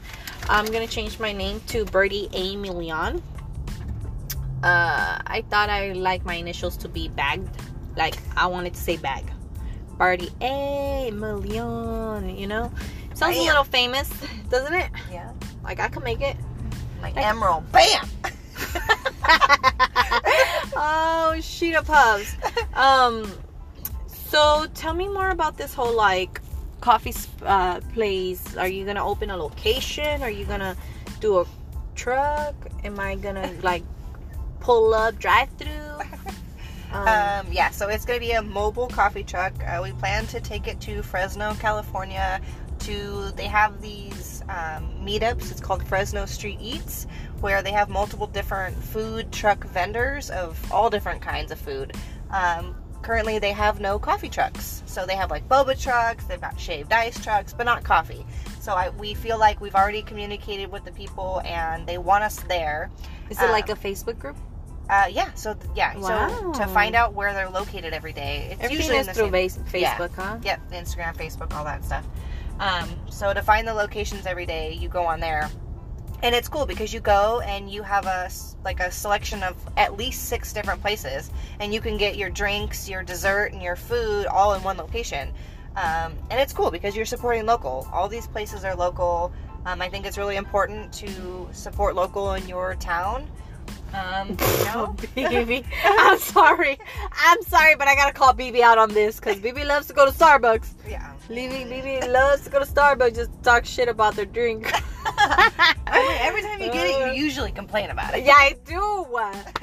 I'm 0.49 0.67
gonna 0.67 0.87
change 0.87 1.19
my 1.19 1.33
name 1.33 1.61
to 1.69 1.85
Birdie 1.87 2.29
A 2.33 2.57
Million. 2.57 3.21
Uh, 4.62 5.18
I 5.27 5.44
thought 5.51 5.71
I 5.71 5.92
like 5.92 6.25
my 6.25 6.35
initials 6.35 6.77
to 6.79 6.88
be 6.88 7.09
bagged. 7.09 7.49
Like 7.97 8.16
I 8.37 8.47
wanted 8.47 8.75
to 8.75 8.81
say 8.81 8.97
bag. 8.97 9.25
Birdie 9.97 10.31
A 10.40 11.11
Million. 11.12 12.37
You 12.37 12.47
know, 12.47 12.73
sounds 13.14 13.37
a 13.37 13.42
little 13.42 13.64
famous, 13.64 14.09
doesn't 14.49 14.75
it? 14.75 14.90
Yeah, 15.11 15.33
Like 15.64 15.81
I 15.81 15.88
could 15.88 16.05
make 16.05 16.21
it. 16.21 16.37
like 17.03 17.16
Like- 17.16 17.25
Emerald. 17.27 17.71
Bam. 17.73 18.09
oh, 20.77 21.37
sheet 21.40 21.75
of 21.75 21.87
Puffs. 21.87 22.35
Um, 22.75 23.31
so 24.07 24.66
tell 24.75 24.94
me 24.94 25.09
more 25.09 25.31
about 25.31 25.57
this 25.57 25.75
whole 25.75 25.94
like 25.94 26.40
coffee 26.81 27.14
uh, 27.42 27.81
place. 27.94 28.57
Are 28.57 28.68
you 28.68 28.85
gonna 28.85 29.05
open 29.07 29.31
a 29.31 29.37
location? 29.37 30.23
Are 30.23 30.31
you 30.31 30.44
gonna 30.44 30.77
do 31.21 31.38
a 31.40 31.47
truck? 31.94 32.55
Am 32.85 32.99
I 33.01 33.16
gonna 33.16 33.53
like 33.62 33.83
pull 34.68 34.92
up 34.92 35.18
drive 35.18 35.48
through? 35.59 35.68
Um, 36.90 37.07
Um, 37.07 37.46
yeah, 37.52 37.68
so 37.70 37.88
it's 37.90 38.07
going 38.07 38.18
to 38.18 38.26
be 38.26 38.33
a 38.33 38.40
mobile 38.40 38.87
coffee 38.88 39.22
truck. 39.22 39.52
Uh, 39.62 39.81
we 39.83 39.92
plan 39.92 40.26
to 40.28 40.40
take 40.40 40.66
it 40.66 40.81
to 40.81 41.02
Fresno, 41.02 41.52
California. 41.61 42.40
To 42.87 43.31
they 43.37 43.44
have 43.46 43.83
these 43.83 44.42
um, 44.48 44.88
meetups. 45.04 45.50
It's 45.50 45.61
called 45.61 45.87
Fresno 45.87 46.24
Street 46.24 46.59
Eats, 46.62 47.07
where 47.42 47.61
they 47.62 47.72
have 47.72 47.90
multiple 47.90 48.26
different 48.26 48.74
food 48.83 49.31
truck 49.33 49.64
vendors 49.66 50.31
of 50.31 50.57
all 50.72 50.88
different 50.88 51.20
kinds 51.20 51.52
of 51.52 51.59
food. 51.59 51.92
Um, 52.31 52.74
currently, 53.02 53.38
they 53.38 53.52
have 53.52 53.81
no 53.81 53.98
coffee 53.98 54.31
trucks, 54.31 54.83
so 54.87 55.04
they 55.04 55.16
have 55.16 55.31
like 55.31 55.46
boba 55.46 55.78
trucks. 55.78 56.24
They've 56.24 56.40
got 56.40 56.59
shaved 56.59 56.90
ice 56.92 57.22
trucks, 57.22 57.52
but 57.52 57.64
not 57.64 57.85
coffee. 57.85 58.24
So 58.61 58.72
I, 58.72 58.88
we 58.90 59.12
feel 59.12 59.38
like 59.38 59.61
we've 59.61 59.74
already 59.74 60.00
communicated 60.00 60.72
with 60.72 60.85
the 60.87 60.92
people 60.92 61.42
and 61.44 61.87
they 61.87 61.98
want 61.98 62.24
us 62.24 62.37
there. 62.48 62.90
Is 63.28 63.38
it 63.42 63.50
like 63.50 63.68
Um, 63.68 63.76
a 63.76 63.81
Facebook 63.81 64.18
group? 64.18 64.37
Uh, 64.90 65.07
yeah. 65.11 65.33
So 65.35 65.57
yeah. 65.77 65.92
So 66.01 66.53
to 66.53 66.66
find 66.68 66.94
out 66.94 67.12
where 67.14 67.33
they're 67.35 67.51
located 67.51 67.92
every 67.92 68.12
day, 68.12 68.48
it's 68.53 68.62
Everything 68.62 68.77
usually 68.77 68.98
is 68.98 69.07
through 69.09 69.24
same- 69.24 69.33
Face- 69.66 69.83
Yeah. 69.83 69.96
Facebook, 69.96 70.14
huh? 70.14 70.38
Yep, 70.42 70.70
Instagram, 70.72 71.16
Facebook, 71.16 71.55
all 71.55 71.64
that 71.64 71.85
stuff. 71.85 72.05
Um, 72.61 72.88
so 73.11 73.33
to 73.33 73.42
find 73.42 73.68
the 73.68 73.74
locations 73.74 74.27
every 74.27 74.46
day, 74.46 74.72
you 74.72 74.88
go 74.88 75.05
on 75.05 75.20
there, 75.20 75.48
and 76.22 76.35
it's 76.35 76.48
cool 76.48 76.66
because 76.66 76.92
you 76.92 77.01
go 77.01 77.40
and 77.40 77.70
you 77.70 77.83
have 77.83 78.07
a 78.07 78.31
like 78.64 78.81
a 78.81 78.90
selection 78.90 79.42
of 79.42 79.55
at 79.77 79.96
least 79.96 80.24
six 80.29 80.53
different 80.53 80.81
places, 80.81 81.31
and 81.61 81.72
you 81.72 81.81
can 81.81 81.96
get 81.98 82.16
your 82.16 82.31
drinks, 82.31 82.88
your 82.88 83.03
dessert, 83.03 83.53
and 83.53 83.62
your 83.62 83.77
food 83.77 84.27
all 84.27 84.55
in 84.55 84.62
one 84.62 84.77
location. 84.77 85.33
Um, 85.77 86.14
and 86.31 86.40
it's 86.40 86.53
cool 86.53 86.72
because 86.72 86.96
you're 86.96 87.05
supporting 87.07 87.46
local. 87.46 87.87
All 87.92 88.09
these 88.09 88.27
places 88.27 88.64
are 88.64 88.74
local. 88.74 89.33
Um, 89.64 89.81
I 89.81 89.88
think 89.88 90.07
it's 90.07 90.18
really 90.18 90.37
important 90.37 90.92
to 90.94 91.48
support 91.53 91.94
local 91.94 92.33
in 92.35 92.48
your 92.48 92.74
town. 92.77 93.29
Um, 93.94 94.29
know? 94.64 94.94
BB. 95.16 95.64
I'm 95.85 96.18
sorry. 96.18 96.79
I'm 97.12 97.42
sorry, 97.42 97.74
but 97.77 97.88
I 97.88 97.94
gotta 97.94 98.12
call 98.12 98.35
BB 98.35 98.61
out 98.61 98.79
on 98.79 98.90
this 98.92 99.16
because 99.18 99.37
BB 99.37 99.66
loves 99.66 99.87
to 99.88 99.92
go 99.92 100.07
to 100.07 100.12
Starbucks. 100.12 100.68
yeah. 100.88 101.12
BB, 101.29 101.68
BB 101.68 102.11
loves 102.11 102.44
to 102.44 102.51
go 102.51 102.59
to 102.59 102.64
Starbucks 102.64 103.14
just 103.14 103.31
talk 103.42 103.64
shit 103.64 103.88
about 103.88 104.16
their 104.16 104.24
drink. 104.24 104.70
Every, 105.87 106.14
every 106.16 106.42
time 106.42 106.61
you 106.61 106.70
get 106.70 106.87
it, 106.87 107.14
you 107.14 107.22
usually 107.22 107.51
complain 107.51 107.90
about 107.90 108.14
it. 108.14 108.24
Yeah, 108.24 108.35
I 108.35 108.57
do. 108.66 109.07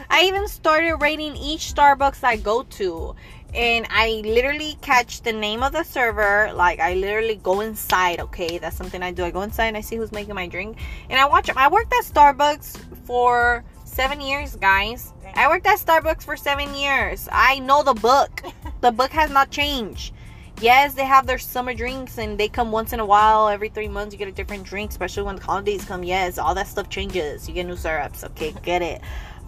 I 0.09 0.23
even 0.23 0.47
started 0.47 0.95
rating 0.97 1.35
each 1.35 1.73
Starbucks 1.73 2.23
I 2.23 2.38
go 2.38 2.63
to. 2.63 3.15
And 3.53 3.85
I 3.89 4.21
literally 4.25 4.75
catch 4.81 5.21
the 5.21 5.31
name 5.31 5.63
of 5.63 5.71
the 5.71 5.83
server. 5.83 6.51
Like, 6.53 6.79
I 6.79 6.95
literally 6.95 7.35
go 7.35 7.61
inside, 7.61 8.19
okay? 8.19 8.57
That's 8.57 8.75
something 8.75 9.01
I 9.01 9.11
do. 9.11 9.23
I 9.23 9.31
go 9.31 9.41
inside 9.43 9.67
and 9.67 9.77
I 9.77 9.81
see 9.81 9.95
who's 9.95 10.11
making 10.11 10.35
my 10.35 10.47
drink. 10.47 10.77
And 11.09 11.19
I 11.19 11.25
watch 11.25 11.45
them. 11.47 11.57
I 11.57 11.69
worked 11.69 11.93
at 11.93 12.03
Starbucks 12.03 12.77
for 13.05 13.63
seven 13.95 14.19
years, 14.21 14.55
guys. 14.58 15.13
I 15.36 15.47
worked 15.47 15.65
at 15.65 15.79
Starbucks 15.79 16.23
for 16.23 16.36
seven 16.38 16.73
years. 16.75 17.27
I 17.31 17.60
know 17.60 17.81
the 17.84 17.93
book. 17.93 18.41
The 18.81 18.91
book 18.91 19.10
has 19.12 19.31
not 19.31 19.49
changed. 19.49 20.13
Yes, 20.62 20.93
they 20.93 21.05
have 21.05 21.25
their 21.25 21.39
summer 21.39 21.73
drinks 21.73 22.19
and 22.19 22.38
they 22.38 22.47
come 22.47 22.71
once 22.71 22.93
in 22.93 22.99
a 22.99 23.05
while. 23.05 23.47
Every 23.49 23.69
three 23.69 23.88
months, 23.88 24.13
you 24.13 24.19
get 24.19 24.27
a 24.27 24.31
different 24.31 24.63
drink, 24.63 24.91
especially 24.91 25.23
when 25.23 25.38
the 25.38 25.41
holidays 25.41 25.84
come. 25.86 26.03
Yes, 26.03 26.38
all 26.38 26.53
that 26.53 26.67
stuff 26.67 26.88
changes. 26.89 27.47
You 27.47 27.55
get 27.55 27.65
new 27.65 27.75
syrups. 27.77 28.23
Okay, 28.25 28.53
get 28.62 28.84
it. 28.84 29.01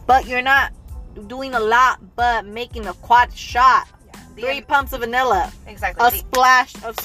But 0.07 0.25
you're 0.27 0.41
not 0.41 0.73
doing 1.27 1.53
a 1.53 1.60
lot 1.60 1.99
but 2.15 2.45
making 2.47 2.88
a 2.88 2.93
quad 2.93 3.31
shot. 3.31 3.86
The- 4.36 4.41
Three 4.41 4.62
pumps 4.62 4.93
of 4.93 5.01
vanilla, 5.01 5.51
exactly. 5.67 6.07
a 6.07 6.12
splash 6.12 6.73
of 6.83 6.97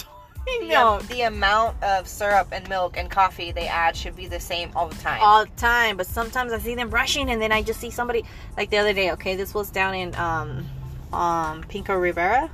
soy 0.47 0.99
the, 1.09 1.15
the 1.15 1.23
amount 1.23 1.83
of 1.83 2.09
syrup 2.09 2.49
and 2.53 2.69
milk 2.69 2.97
and 2.97 3.11
coffee 3.11 3.53
they 3.53 3.67
add 3.69 3.97
should 3.97 4.17
be 4.17 4.27
the 4.27 4.41
same 4.41 4.71
all 4.75 4.89
the 4.89 4.97
time. 4.97 5.21
all 5.23 5.45
the 5.45 5.51
time. 5.53 5.97
But 5.97 6.07
sometimes 6.07 6.53
I 6.53 6.59
see 6.59 6.75
them 6.75 6.91
rushing, 6.91 7.31
and 7.31 7.41
then 7.41 7.53
I 7.53 7.63
just 7.63 7.81
see 7.81 7.91
somebody 7.91 8.25
like 8.57 8.71
the 8.71 8.79
other 8.79 8.93
day. 8.93 9.13
Okay, 9.13 9.37
this 9.37 9.55
was 9.55 9.71
down 9.71 9.95
in 9.95 10.15
um 10.17 10.67
um 11.13 11.63
Pico 11.65 11.95
Rivera. 11.95 12.51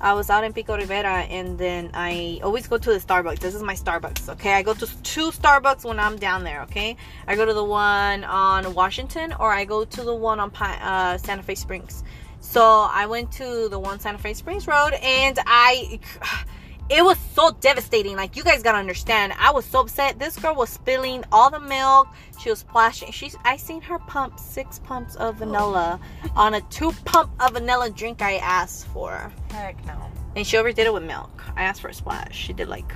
I 0.00 0.12
was 0.12 0.30
out 0.30 0.44
in 0.44 0.52
Pico 0.52 0.76
Rivera, 0.76 1.22
and 1.22 1.58
then 1.58 1.90
I 1.92 2.38
always 2.44 2.68
go 2.68 2.78
to 2.78 2.90
the 2.92 3.00
Starbucks. 3.00 3.40
This 3.40 3.56
is 3.56 3.62
my 3.64 3.74
Starbucks. 3.74 4.28
Okay, 4.28 4.52
I 4.54 4.62
go 4.62 4.72
to 4.74 4.86
two 5.02 5.32
Starbucks 5.32 5.84
when 5.84 5.98
I'm 5.98 6.16
down 6.16 6.44
there. 6.44 6.62
Okay, 6.62 6.96
I 7.26 7.34
go 7.34 7.44
to 7.44 7.52
the 7.52 7.64
one 7.64 8.22
on 8.22 8.74
Washington, 8.74 9.34
or 9.40 9.52
I 9.52 9.64
go 9.64 9.84
to 9.84 10.02
the 10.04 10.14
one 10.14 10.38
on 10.38 10.50
Pi- 10.52 10.78
uh, 10.80 11.18
Santa 11.18 11.42
Fe 11.42 11.56
Springs. 11.56 12.04
So 12.40 12.62
I 12.62 13.06
went 13.06 13.32
to 13.32 13.68
the 13.68 13.78
one 13.78 13.98
Santa 13.98 14.18
Fe 14.18 14.34
Springs 14.34 14.66
Road, 14.68 14.92
and 15.02 15.38
I. 15.46 15.98
It 16.90 17.04
was 17.04 17.18
so 17.34 17.50
devastating. 17.60 18.16
Like 18.16 18.34
you 18.36 18.42
guys 18.42 18.62
gotta 18.62 18.78
understand. 18.78 19.34
I 19.38 19.50
was 19.52 19.64
so 19.66 19.80
upset. 19.80 20.18
This 20.18 20.38
girl 20.38 20.54
was 20.54 20.70
spilling 20.70 21.22
all 21.30 21.50
the 21.50 21.60
milk. 21.60 22.08
She 22.40 22.50
was 22.50 22.60
splashing. 22.60 23.12
She's. 23.12 23.36
I 23.44 23.56
seen 23.56 23.80
her 23.82 23.98
pump 23.98 24.38
six 24.40 24.78
pumps 24.78 25.14
of 25.16 25.36
vanilla 25.36 26.00
on 26.34 26.54
a 26.54 26.60
two 26.62 26.92
pump 27.04 27.30
of 27.40 27.52
vanilla 27.52 27.90
drink 27.90 28.22
I 28.22 28.36
asked 28.36 28.86
for, 28.88 29.30
Heck 29.50 29.84
no. 29.84 30.10
and 30.36 30.46
she 30.46 30.56
overdid 30.56 30.86
it 30.86 30.92
with 30.92 31.02
milk. 31.02 31.42
I 31.56 31.64
asked 31.64 31.80
for 31.82 31.88
a 31.88 31.94
splash. 31.94 32.34
She 32.36 32.52
did 32.52 32.68
like. 32.68 32.90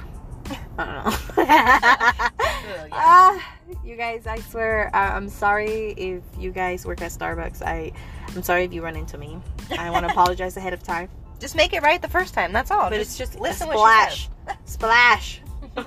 I 0.79 0.85
don't 0.85 1.05
know. 1.05 2.29
Ah, 2.95 3.57
you 3.85 3.97
guys, 3.97 4.27
I 4.27 4.39
swear, 4.41 4.91
I, 4.95 5.09
I'm 5.17 5.29
sorry 5.29 5.93
if 5.97 6.23
you 6.39 6.51
guys 6.51 6.85
work 6.87 7.01
at 7.01 7.11
Starbucks. 7.11 7.63
I, 7.63 7.93
I'm 8.29 8.43
sorry 8.43 8.65
if 8.65 8.73
you 8.73 8.83
run 8.83 8.97
into 8.97 9.19
me. 9.19 9.39
I 9.79 9.91
want 9.91 10.07
to 10.07 10.13
apologize 10.13 10.57
ahead 10.57 10.73
of 10.73 10.83
time. 10.83 11.09
Just 11.43 11.57
make 11.57 11.73
it 11.73 11.83
right 11.83 12.01
the 12.01 12.09
first 12.09 12.35
time. 12.35 12.53
That's 12.53 12.71
all. 12.71 12.89
But 12.89 13.01
it's 13.01 13.19
just 13.19 13.41
listen 13.41 13.69
a 13.69 13.73
splash, 13.73 14.29
splash. 14.65 15.43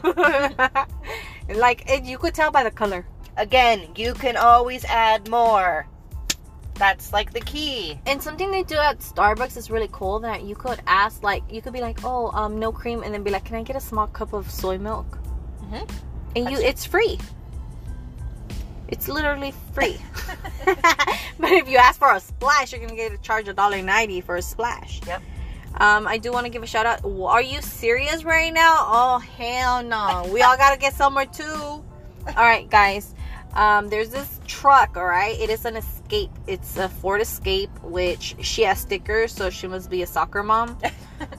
like 1.56 1.90
it, 1.90 2.04
you 2.04 2.18
could 2.18 2.34
tell 2.34 2.52
by 2.52 2.62
the 2.66 2.72
color. 2.72 3.08
Again, 3.38 3.88
you 3.96 4.14
can 4.16 4.36
always 4.36 4.84
add 4.84 5.30
more. 5.30 5.88
That's 6.74 7.14
like 7.14 7.32
the 7.32 7.40
key. 7.40 7.98
And 8.06 8.22
something 8.22 8.52
they 8.52 8.64
do 8.64 8.76
at 8.76 9.00
Starbucks 9.00 9.56
is 9.56 9.72
really 9.72 9.88
cool 9.94 10.20
that 10.20 10.44
you 10.44 10.56
could 10.56 10.82
ask, 10.88 11.24
like, 11.24 11.42
you 11.50 11.62
could 11.62 11.72
be 11.72 11.80
like, 11.80 12.04
oh, 12.04 12.32
um, 12.34 12.60
no 12.60 12.74
cream, 12.74 13.02
and 13.02 13.14
then 13.14 13.24
be 13.24 13.32
like, 13.32 13.46
can 13.46 13.56
I 13.56 13.64
get 13.64 13.78
a 13.78 13.80
small 13.80 14.08
cup 14.08 14.34
of 14.34 14.52
soy 14.52 14.78
milk? 14.78 15.18
Mhm. 15.64 15.90
And 16.36 16.52
you 16.52 16.58
it's 16.58 16.84
free. 16.84 17.18
It's 18.90 19.08
literally 19.08 19.54
free. 19.74 19.98
but 20.66 21.52
if 21.52 21.70
you 21.70 21.78
ask 21.78 21.98
for 21.98 22.14
a 22.14 22.20
splash, 22.20 22.74
you're 22.74 22.82
gonna 22.82 22.94
get 22.94 23.14
a 23.14 23.18
charge 23.20 23.48
a 23.48 23.54
dollar 23.54 23.82
ninety 23.82 24.20
for 24.20 24.36
a 24.36 24.42
splash. 24.42 25.00
Yep. 25.08 25.22
Um, 25.78 26.08
I 26.08 26.18
do 26.18 26.32
want 26.32 26.46
to 26.46 26.50
give 26.50 26.64
a 26.64 26.68
shout 26.68 26.86
out. 26.86 27.04
Are 27.04 27.42
you 27.42 27.62
serious 27.62 28.24
right 28.24 28.54
now? 28.54 28.78
Oh 28.80 29.20
hell 29.20 29.84
no! 29.84 30.30
We 30.32 30.42
all 30.42 30.56
gotta 30.58 30.80
get 30.80 30.94
somewhere 30.94 31.26
too. 31.26 31.44
All 31.44 31.84
right, 32.36 32.70
guys. 32.70 33.14
Um, 33.54 33.90
there's 33.90 34.10
this 34.10 34.40
truck. 34.48 34.98
All 34.98 35.06
right, 35.06 35.40
it 35.40 35.50
is 35.50 35.66
an 35.66 35.76
Escape. 35.76 36.32
It's 36.48 36.78
a 36.78 36.90
Ford 36.90 37.22
Escape, 37.22 37.70
which 37.84 38.36
she 38.42 38.64
has 38.64 38.80
stickers, 38.80 39.32
so 39.34 39.50
she 39.50 39.68
must 39.68 39.90
be 39.90 40.02
a 40.02 40.08
soccer 40.08 40.44
mom. 40.44 40.78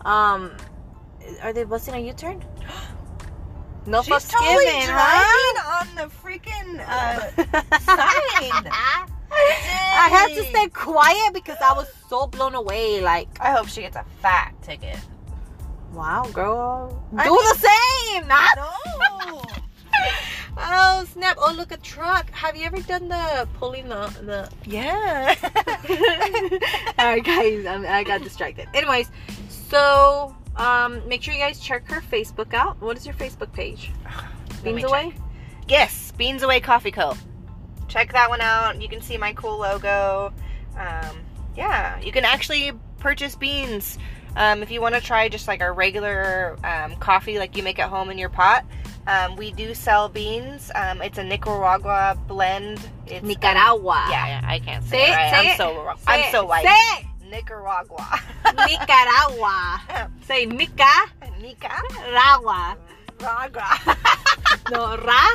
Um, 0.06 0.52
are 1.42 1.52
they 1.52 1.64
busting 1.64 1.94
a 1.94 1.98
U-turn? 1.98 2.42
No 3.86 4.02
She's 4.02 4.26
totally 4.26 4.64
given, 4.64 4.86
driving 4.86 5.56
huh? 5.58 5.80
on 5.80 5.94
the 5.94 6.10
freaking 6.10 6.82
uh, 6.88 7.78
sign. 7.80 9.12
I 9.30 10.08
had 10.10 10.28
to 10.34 10.44
stay 10.44 10.68
quiet 10.68 11.32
because 11.34 11.56
I 11.64 11.72
was 11.72 11.88
so 12.08 12.26
blown 12.26 12.54
away. 12.54 13.00
Like, 13.00 13.28
I 13.40 13.52
hope 13.52 13.68
she 13.68 13.80
gets 13.82 13.96
a 13.96 14.04
fat 14.20 14.54
ticket. 14.62 14.98
wow, 15.92 16.28
girl, 16.32 17.02
I 17.16 17.24
do 17.24 17.30
mean- 17.30 17.38
the 17.38 17.68
same. 17.68 18.28
Not. 18.28 18.58
No. 19.28 19.42
Oh 20.58 21.06
snap! 21.12 21.36
Oh 21.40 21.54
look, 21.56 21.70
a 21.72 21.76
truck. 21.78 22.30
Have 22.30 22.54
you 22.56 22.64
ever 22.66 22.78
done 22.82 23.08
the 23.08 23.48
pulling 23.54 23.88
the 23.88 24.06
the? 24.22 24.50
yeah. 24.66 25.34
All 26.98 27.06
right, 27.06 27.24
guys, 27.24 27.64
I'm, 27.66 27.86
I 27.86 28.04
got 28.04 28.22
distracted. 28.22 28.68
Anyways, 28.74 29.10
so 29.48 30.34
um, 30.56 31.06
make 31.08 31.22
sure 31.22 31.34
you 31.34 31.40
guys 31.40 31.58
check 31.60 31.90
her 31.90 32.00
Facebook 32.00 32.52
out. 32.54 32.80
What 32.80 32.96
is 32.96 33.06
your 33.06 33.14
Facebook 33.14 33.52
page? 33.52 33.90
Beans 34.64 34.84
away. 34.84 35.14
Yes, 35.68 36.12
Beans 36.16 36.42
Away 36.42 36.60
Coffee 36.60 36.90
Co. 36.90 37.14
Check 37.96 38.12
that 38.12 38.28
one 38.28 38.42
out. 38.42 38.80
You 38.82 38.88
can 38.90 39.00
see 39.00 39.16
my 39.16 39.32
cool 39.32 39.56
logo. 39.58 40.30
Um, 40.78 41.16
yeah, 41.56 41.98
you 42.00 42.12
can 42.12 42.26
actually 42.26 42.72
purchase 42.98 43.34
beans 43.34 43.98
um, 44.36 44.62
if 44.62 44.70
you 44.70 44.82
want 44.82 44.94
to 44.96 45.00
try 45.00 45.30
just 45.30 45.48
like 45.48 45.62
our 45.62 45.72
regular 45.72 46.58
um, 46.62 46.94
coffee 46.96 47.38
like 47.38 47.56
you 47.56 47.62
make 47.62 47.78
at 47.78 47.88
home 47.88 48.10
in 48.10 48.18
your 48.18 48.28
pot. 48.28 48.66
Um, 49.06 49.36
we 49.36 49.50
do 49.52 49.72
sell 49.72 50.10
beans. 50.10 50.70
Um, 50.74 51.00
it's 51.00 51.16
a 51.16 51.24
Nicaragua 51.24 52.18
blend. 52.28 52.80
It's, 53.06 53.22
um, 53.22 53.28
Nicaragua. 53.28 54.06
yeah, 54.10 54.26
yeah, 54.26 54.40
I 54.44 54.58
can't 54.58 54.84
say, 54.84 54.90
Say 54.90 55.04
it. 55.04 55.08
it, 55.08 55.12
Right. 55.16 55.30
say 55.30 55.38
I'm 55.38 55.46
it. 55.46 55.56
so 55.56 55.84
wrong. 55.84 55.96
Say 55.96 56.02
I'm 56.08 56.20
it, 56.20 56.32
so 56.32 56.44
white. 56.44 56.64
Say 56.66 57.00
it. 57.00 57.06
Nicaragua. 57.30 58.20
Nicaragua. 58.66 59.80
Say 60.26 60.44
Nica. 60.44 60.84
Nicaragua. 61.40 62.76
Nicaragua. 63.18 63.96
No, 64.70 64.96
ra, 64.98 65.28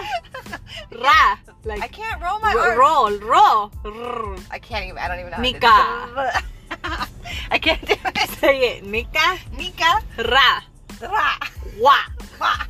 ra. 1.01 1.37
Like 1.63 1.81
I 1.81 1.87
can't 1.87 2.21
roll 2.21 2.39
my 2.39 2.53
R. 2.57 2.79
roll, 2.79 3.11
roll. 3.19 3.69
Rrr. 3.83 4.43
I 4.49 4.57
can't 4.59 4.85
even. 4.85 4.97
I 4.97 5.07
don't 5.07 5.19
even 5.19 5.31
know. 5.31 5.37
Nika. 5.39 5.67
How 5.67 6.05
to 6.31 6.43
do 6.43 7.05
I 7.51 7.57
can't 7.59 7.81
do 7.85 7.93
it. 8.03 8.29
Say 8.31 8.77
it. 8.77 8.85
Nica, 8.85 9.37
Nika. 9.55 10.01
ra, 10.17 10.61
Ra. 11.01 11.37
wa. 11.77 11.97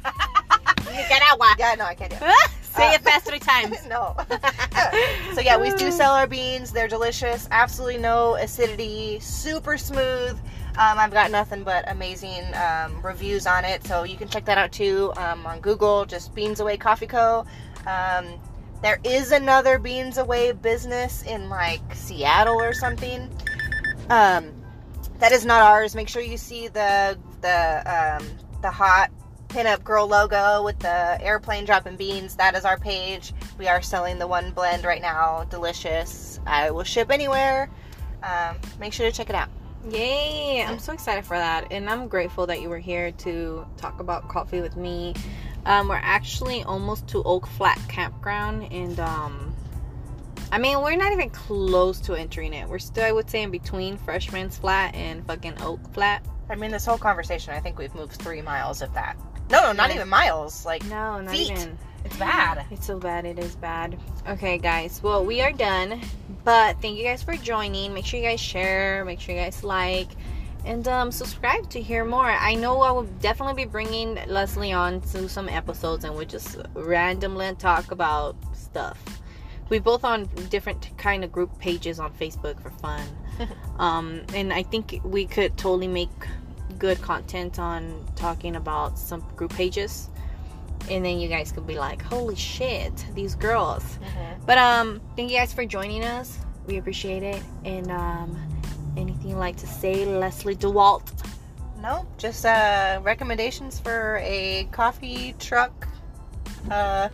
Nicaragua. 0.92 1.56
Yeah, 1.58 1.76
no, 1.78 1.86
I 1.86 1.96
can't 1.96 2.10
do 2.12 2.18
it. 2.20 2.50
Say 2.62 2.90
Uh, 2.90 2.94
it 2.94 3.02
fast 3.02 3.26
three 3.26 3.40
times. 3.40 3.86
no. 3.88 4.16
so 5.34 5.42
yeah, 5.42 5.58
we 5.58 5.72
do 5.76 5.92
sell 5.92 6.14
our 6.14 6.28
beans. 6.28 6.72
They're 6.72 6.88
delicious. 6.88 7.48
Absolutely 7.52 7.98
no 8.00 8.36
acidity. 8.36 9.20
Super 9.20 9.78
smooth. 9.78 10.38
Um, 10.78 10.98
I've 10.98 11.12
got 11.12 11.32
nothing 11.32 11.64
but 11.64 11.90
amazing 11.92 12.44
um, 12.56 13.02
reviews 13.06 13.46
on 13.46 13.66
it. 13.66 13.86
So 13.86 14.04
you 14.04 14.18
can 14.18 14.28
check 14.30 14.46
that 14.46 14.58
out 14.58 14.72
too 14.72 15.14
um, 15.18 15.46
on 15.46 15.60
Google. 15.60 16.06
Just 16.06 16.34
Beans 16.34 16.60
Away 16.60 16.78
Coffee 16.78 17.08
Co. 17.08 17.46
There 18.82 19.00
is 19.04 19.32
another 19.32 19.78
Beans 19.78 20.18
Away 20.18 20.52
business 20.54 21.24
in 21.24 21.50
like 21.50 21.82
Seattle 21.94 22.60
or 22.60 22.74
something. 22.74 23.30
Um, 24.10 24.52
that 25.20 25.32
is 25.32 25.46
not 25.46 25.62
ours. 25.62 25.96
Make 25.96 26.10
sure 26.10 26.22
you 26.22 26.38
see 26.38 26.68
the 26.68 27.18
the 27.42 28.18
um, 28.20 28.28
the 28.62 28.72
hot 28.72 29.12
pinup 29.50 29.84
girl 29.84 30.08
logo 30.08 30.64
with 30.64 30.80
the 30.80 31.22
airplane 31.22 31.66
dropping 31.66 31.96
beans. 31.96 32.36
That 32.36 32.56
is 32.56 32.66
our 32.66 32.78
page. 32.78 33.34
We 33.60 33.68
are 33.68 33.82
selling 33.82 34.18
the 34.18 34.28
one 34.28 34.52
blend 34.52 34.84
right 34.84 35.02
now. 35.02 35.44
Delicious. 35.50 36.40
I 36.48 36.72
will 36.72 36.84
ship 36.84 37.12
anywhere. 37.12 37.70
Um, 38.24 38.58
make 38.80 38.94
sure 38.94 39.10
to 39.10 39.16
check 39.16 39.30
it 39.30 39.36
out. 39.36 39.50
Yay! 39.90 40.64
I'm 40.64 40.78
so 40.78 40.94
excited 40.94 41.26
for 41.26 41.38
that, 41.38 41.72
and 41.72 41.90
I'm 41.90 42.08
grateful 42.08 42.46
that 42.48 42.62
you 42.62 42.70
were 42.70 42.78
here 42.78 43.12
to 43.12 43.66
talk 43.78 44.00
about 44.00 44.28
coffee 44.28 44.62
with 44.62 44.78
me. 44.78 45.16
Um, 45.66 45.88
we're 45.88 45.96
actually 46.02 46.64
almost 46.64 47.08
to 47.10 47.24
Oak 47.24 47.48
Flat 47.48 47.80
Campground, 47.88 48.72
and 48.72 49.00
um, 49.00 49.56
I 50.52 50.58
mean 50.58 50.82
we're 50.82 50.96
not 50.96 51.12
even 51.14 51.30
close 51.30 52.00
to 52.02 52.14
entering 52.16 52.54
it. 52.54 52.68
We're 52.68 52.80
still, 52.80 53.04
I 53.04 53.12
would 53.12 53.30
say, 53.30 53.44
in 53.44 53.52
between 53.52 53.98
Frenchman's 53.98 54.58
Flat 54.58 54.96
and 54.96 55.26
fucking 55.28 55.62
Oak 55.62 55.80
Flat. 55.94 56.26
I 56.50 56.56
mean, 56.56 56.72
this 56.72 56.86
whole 56.86 56.98
conversation, 56.98 57.54
I 57.54 57.60
think 57.60 57.78
we've 57.78 57.94
moved 57.96 58.14
three 58.14 58.42
miles 58.42 58.82
of 58.82 58.94
that. 58.96 59.16
No, 59.50 59.62
no, 59.64 59.72
not 59.72 59.92
even 59.94 60.10
miles. 60.10 60.66
Like, 60.66 60.84
No, 60.86 61.22
not 61.22 61.32
Feet. 61.36 61.52
even. 61.52 61.78
it's 62.04 62.18
bad. 62.18 62.66
It's 62.72 62.86
so 62.86 62.98
bad. 63.00 63.26
It 63.26 63.38
is 63.40 63.56
bad. 63.56 63.98
Okay, 64.28 64.58
guys. 64.58 65.02
Well, 65.04 65.24
we 65.26 65.42
are 65.42 65.52
done. 65.54 66.02
But 66.44 66.82
thank 66.82 66.98
you 66.98 67.04
guys 67.06 67.22
for 67.24 67.36
joining. 67.38 67.94
Make 67.94 68.06
sure 68.06 68.20
you 68.20 68.26
guys 68.26 68.40
share. 68.40 69.06
Make 69.06 69.20
sure 69.22 69.36
you 69.36 69.42
guys 69.42 69.64
like. 69.64 70.08
And 70.64 70.88
um, 70.88 71.12
subscribe 71.12 71.70
to 71.72 71.82
hear 71.82 72.06
more. 72.06 72.26
I 72.26 72.54
know 72.54 72.82
I 72.82 72.92
will 72.92 73.08
definitely 73.22 73.66
be 73.66 73.70
bringing 73.70 74.20
Leslie 74.28 74.72
on 74.72 75.02
to 75.02 75.28
some 75.28 75.50
episodes 75.50 76.04
and 76.04 76.16
we'll 76.16 76.26
just 76.26 76.58
randomly 76.74 77.54
talk 77.56 77.92
about 77.92 78.36
stuff. 78.54 78.98
We 79.70 79.80
both 79.80 80.04
on 80.04 80.26
different 80.50 80.90
kind 80.98 81.24
of 81.24 81.32
group 81.32 81.58
pages 81.58 82.00
on 82.00 82.12
Facebook 82.14 82.62
for 82.62 82.70
fun. 82.70 83.02
um, 83.80 84.22
and 84.34 84.54
I 84.54 84.64
think 84.64 85.00
we 85.04 85.26
could 85.26 85.58
totally 85.58 85.88
make 85.88 86.10
good 86.78 87.02
content 87.02 87.60
on 87.60 88.06
talking 88.16 88.56
about 88.56 89.00
some 89.00 89.22
group 89.36 89.54
pages 89.54 90.10
and 90.90 91.06
then 91.06 91.20
you 91.20 91.28
guys 91.28 91.52
could 91.52 91.68
be 91.68 91.78
like, 91.78 92.02
"Holy 92.02 92.36
shit, 92.36 93.06
these 93.14 93.36
girls!" 93.36 93.84
But 94.46 94.58
um, 94.58 95.02
thank 95.16 95.32
you 95.32 95.38
guys 95.38 95.54
for 95.54 95.66
joining 95.66 96.04
us. 96.04 96.40
We 96.68 96.78
appreciate 96.78 97.24
it. 97.24 97.42
And 97.66 97.92
um, 97.92 98.61
anything 98.98 99.30
you'd 99.30 99.38
like 99.38 99.58
to 99.58 99.68
say, 99.68 100.06
Leslie 100.06 100.56
DeWalt? 100.56 101.04
No, 101.82 102.06
just 102.18 102.46
uh, 102.46 103.00
recommendations 103.04 103.80
for 103.80 104.20
a 104.24 104.68
coffee 104.72 105.34
truck. 105.40 105.88
Uh, 106.70 107.10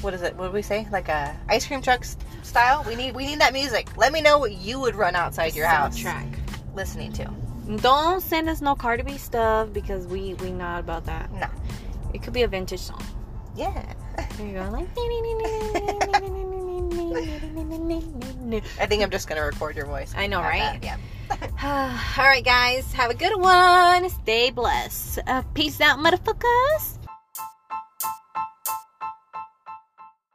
what 0.00 0.14
is 0.14 0.22
it? 0.22 0.34
What 0.36 0.46
did 0.46 0.54
we 0.54 0.62
say? 0.62 0.86
Like 0.90 1.08
a 1.08 1.36
ice 1.48 1.66
cream 1.66 1.82
truck 1.82 2.04
style. 2.42 2.82
We 2.86 2.94
need 2.94 3.14
we 3.14 3.26
need 3.26 3.40
that 3.40 3.52
music. 3.52 3.94
Let 3.98 4.12
me 4.12 4.22
know 4.22 4.38
what 4.38 4.52
you 4.52 4.80
would 4.80 4.94
run 4.94 5.14
outside 5.14 5.54
your 5.54 5.66
house 5.66 5.98
Soundtrack. 5.98 6.34
listening 6.74 7.12
to. 7.14 7.30
Don't 7.76 8.22
send 8.22 8.48
us 8.48 8.60
no 8.62 8.74
Cardi 8.74 9.02
B 9.02 9.18
stuff 9.18 9.72
because 9.72 10.06
we 10.06 10.34
we 10.34 10.50
not 10.50 10.80
about 10.80 11.04
that. 11.06 11.30
No. 11.32 11.46
It 12.14 12.22
could 12.22 12.32
be 12.32 12.42
a 12.42 12.48
vintage 12.48 12.80
song. 12.80 13.02
Yeah. 13.56 13.94
There 14.36 14.46
you 14.46 14.52
go. 14.54 14.70
Like. 14.70 16.46
I 16.90 18.86
think 18.86 19.02
I'm 19.02 19.10
just 19.10 19.28
gonna 19.28 19.44
record 19.44 19.76
your 19.76 19.86
voice. 19.86 20.12
I 20.16 20.26
know, 20.26 20.40
right? 20.40 20.80
that, 20.80 20.84
Yeah. 20.84 20.96
All 22.18 22.24
right, 22.24 22.44
guys. 22.44 22.92
Have 22.92 23.10
a 23.10 23.14
good 23.14 23.38
one. 23.40 24.08
Stay 24.10 24.50
blessed. 24.50 25.20
Uh, 25.26 25.42
peace 25.54 25.80
out, 25.80 25.98
motherfuckers. 25.98 26.99